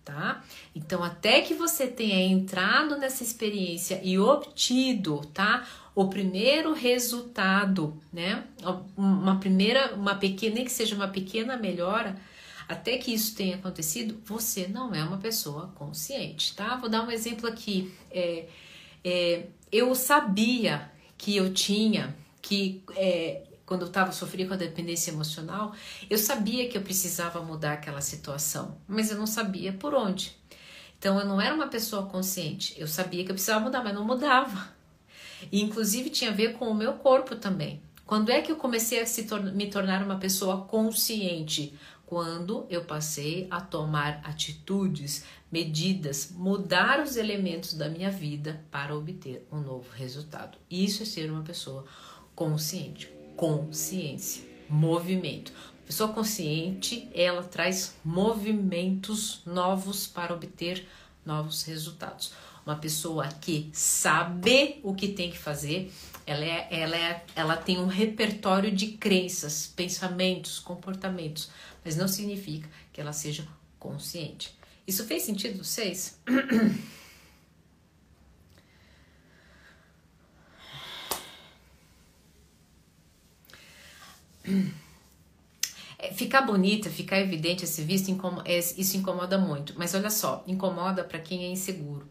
[0.05, 0.45] tá?
[0.75, 5.67] Então, até que você tenha entrado nessa experiência e obtido, tá?
[5.95, 8.45] O primeiro resultado, né?
[8.97, 12.17] Uma primeira, uma pequena, nem que seja uma pequena melhora,
[12.69, 16.77] até que isso tenha acontecido, você não é uma pessoa consciente, tá?
[16.77, 17.93] Vou dar um exemplo aqui.
[18.11, 18.47] É,
[19.05, 25.11] é, eu sabia que eu tinha que é, quando eu estava sofrendo com a dependência
[25.11, 25.75] emocional,
[26.09, 30.37] eu sabia que eu precisava mudar aquela situação, mas eu não sabia por onde.
[30.99, 32.75] Então eu não era uma pessoa consciente.
[32.79, 34.73] Eu sabia que eu precisava mudar, mas não mudava.
[35.53, 37.83] E inclusive tinha a ver com o meu corpo também.
[38.07, 41.75] Quando é que eu comecei a tor me tornar uma pessoa consciente?
[42.07, 49.47] Quando eu passei a tomar atitudes, medidas, mudar os elementos da minha vida para obter
[49.51, 50.59] um novo resultado.
[50.71, 51.85] Isso é ser uma pessoa
[52.35, 55.53] consciente consciência, movimento.
[55.87, 60.87] Pessoa consciente, ela traz movimentos novos para obter
[61.25, 62.33] novos resultados.
[62.65, 65.93] Uma pessoa que sabe o que tem que fazer,
[66.27, 71.51] ela, é, ela, é, ela tem um repertório de crenças, pensamentos, comportamentos,
[71.85, 73.47] mas não significa que ela seja
[73.79, 74.57] consciente.
[74.87, 76.19] Isso fez sentido vocês?
[86.05, 88.11] É, ficar bonita, ficar evidente esse visto,
[88.45, 89.73] é, isso incomoda muito.
[89.77, 92.07] Mas olha só, incomoda para quem é inseguro,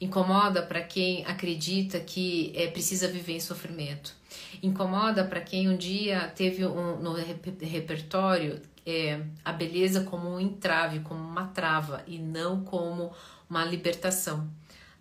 [0.00, 4.16] incomoda para quem acredita que é, precisa viver em sofrimento,
[4.62, 11.00] incomoda para quem um dia teve um, no repertório é, a beleza como um entrave,
[11.00, 13.12] como uma trava e não como
[13.50, 14.48] uma libertação,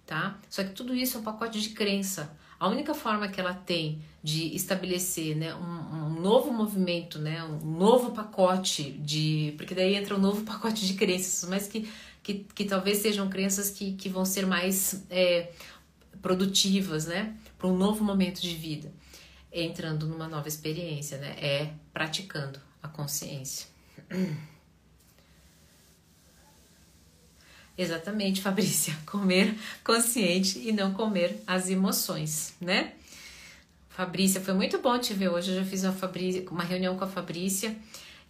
[0.06, 0.40] tá?
[0.50, 2.36] Só que tudo isso é um pacote de crença.
[2.60, 7.78] A única forma que ela tem de estabelecer né, um, um, novo movimento, né, um
[7.78, 9.54] novo pacote de.
[9.58, 11.88] Porque daí entra um novo pacote de crenças, mas que,
[12.24, 15.52] que, que talvez sejam crenças que, que vão ser mais é,
[16.22, 18.92] produtivas né, para um novo momento de vida,
[19.64, 23.68] entrando numa nova experiência, né, é praticando a consciência.
[27.78, 28.96] Exatamente, Fabrícia.
[29.06, 32.94] Comer consciente e não comer as emoções, né?
[33.90, 35.52] Fabrícia, foi muito bom te ver hoje.
[35.52, 37.76] Eu já fiz uma, Fabrícia, uma reunião com a Fabrícia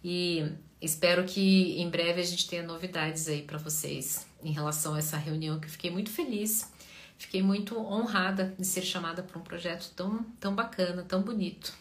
[0.02, 0.44] e
[0.80, 5.16] espero que em breve a gente tenha novidades aí para vocês em relação a essa
[5.16, 6.70] reunião que eu fiquei muito feliz.
[7.18, 11.72] Fiquei muito honrada de ser chamada para um projeto tão, tão bacana, tão bonito.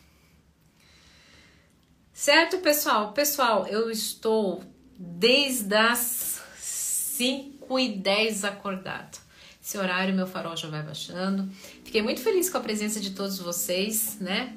[2.13, 3.11] Certo, pessoal?
[3.11, 4.63] Pessoal, eu estou
[4.97, 9.17] desde as 5 5 e 10 acordado.
[9.61, 11.49] Esse horário meu farol já vai baixando.
[11.83, 14.55] Fiquei muito feliz com a presença de todos vocês, né?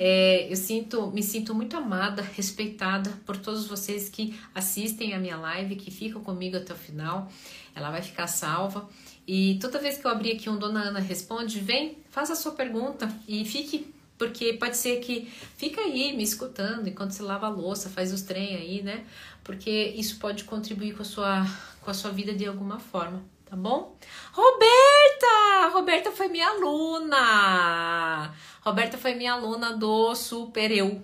[0.00, 5.36] É, eu sinto, me sinto muito amada, respeitada por todos vocês que assistem a minha
[5.36, 7.30] live, que ficam comigo até o final.
[7.74, 8.88] Ela vai ficar salva.
[9.28, 12.52] E toda vez que eu abrir aqui um Dona Ana Responde, vem, faça a sua
[12.52, 17.50] pergunta e fique porque pode ser que fica aí me escutando enquanto você lava a
[17.50, 19.04] louça, faz os trem aí, né?
[19.44, 21.46] Porque isso pode contribuir com a sua,
[21.82, 23.94] com a sua vida de alguma forma, tá bom?
[24.32, 25.68] Roberta!
[25.74, 28.34] Roberta foi minha aluna!
[28.62, 31.02] Roberta foi minha aluna do Super Eu.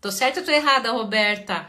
[0.00, 1.68] Tô certa ou tô errada, Roberta?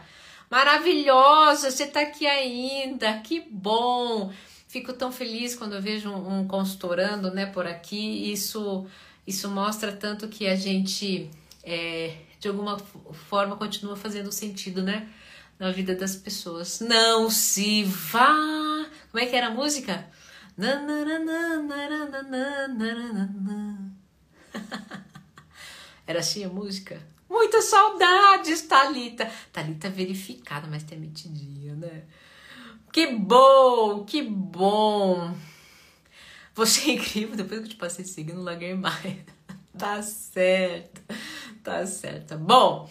[0.50, 4.32] Maravilhosa, você tá aqui ainda, que bom!
[4.72, 8.32] Fico tão feliz quando eu vejo um, um consultorando, né, por aqui.
[8.32, 8.86] Isso
[9.26, 11.30] isso mostra tanto que a gente,
[11.62, 15.10] é, de alguma forma, continua fazendo sentido, né?
[15.58, 16.80] Na vida das pessoas.
[16.80, 18.86] Não se vá!
[19.10, 20.08] Como é que era a música?
[26.06, 26.98] Era assim a música?
[27.28, 29.30] Muitas saudades, Talita.
[29.52, 32.04] Talita verificada, mas tem metidinha, né?
[32.92, 35.34] Que bom, que bom.
[36.54, 39.16] Você é incrível, depois que eu te passei seguindo, larguei mais.
[39.78, 41.00] tá certo,
[41.64, 42.36] tá certo.
[42.36, 42.90] Bom,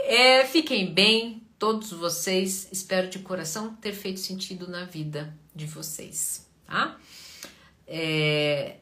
[0.00, 2.68] é, fiquem bem, todos vocês.
[2.72, 6.98] Espero de coração ter feito sentido na vida de vocês, tá?
[7.86, 8.78] É,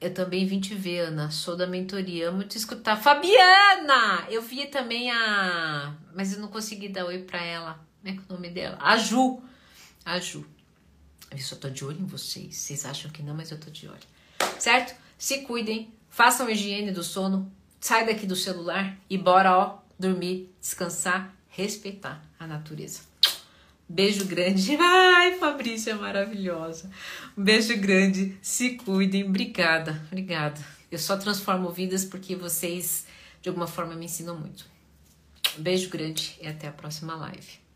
[0.00, 1.28] eu também vim te ver, Ana.
[1.32, 2.96] Sou da mentoria, amo te escutar.
[2.96, 4.28] Fabiana!
[4.30, 5.92] Eu vi também a.
[6.14, 7.84] Mas eu não consegui dar oi pra ela.
[8.00, 8.78] Como é que é o nome dela?
[8.80, 9.42] A Ju.
[10.04, 10.46] A Ju.
[11.30, 12.56] Eu só tô de olho em vocês.
[12.56, 13.98] Vocês acham que não, mas eu tô de olho.
[14.58, 14.94] Certo?
[15.18, 21.34] Se cuidem, façam higiene do sono, sai daqui do celular e bora, ó, dormir, descansar,
[21.48, 23.00] respeitar a natureza.
[23.88, 24.76] Beijo grande.
[24.80, 26.90] Ai, Fabrícia é maravilhosa.
[27.36, 28.36] Um beijo grande.
[28.42, 29.24] Se cuidem.
[29.24, 30.00] Obrigada.
[30.06, 30.60] Obrigada.
[30.90, 33.06] Eu só transformo vidas porque vocês,
[33.40, 34.66] de alguma forma, me ensinam muito.
[35.56, 37.67] Beijo grande e até a próxima live.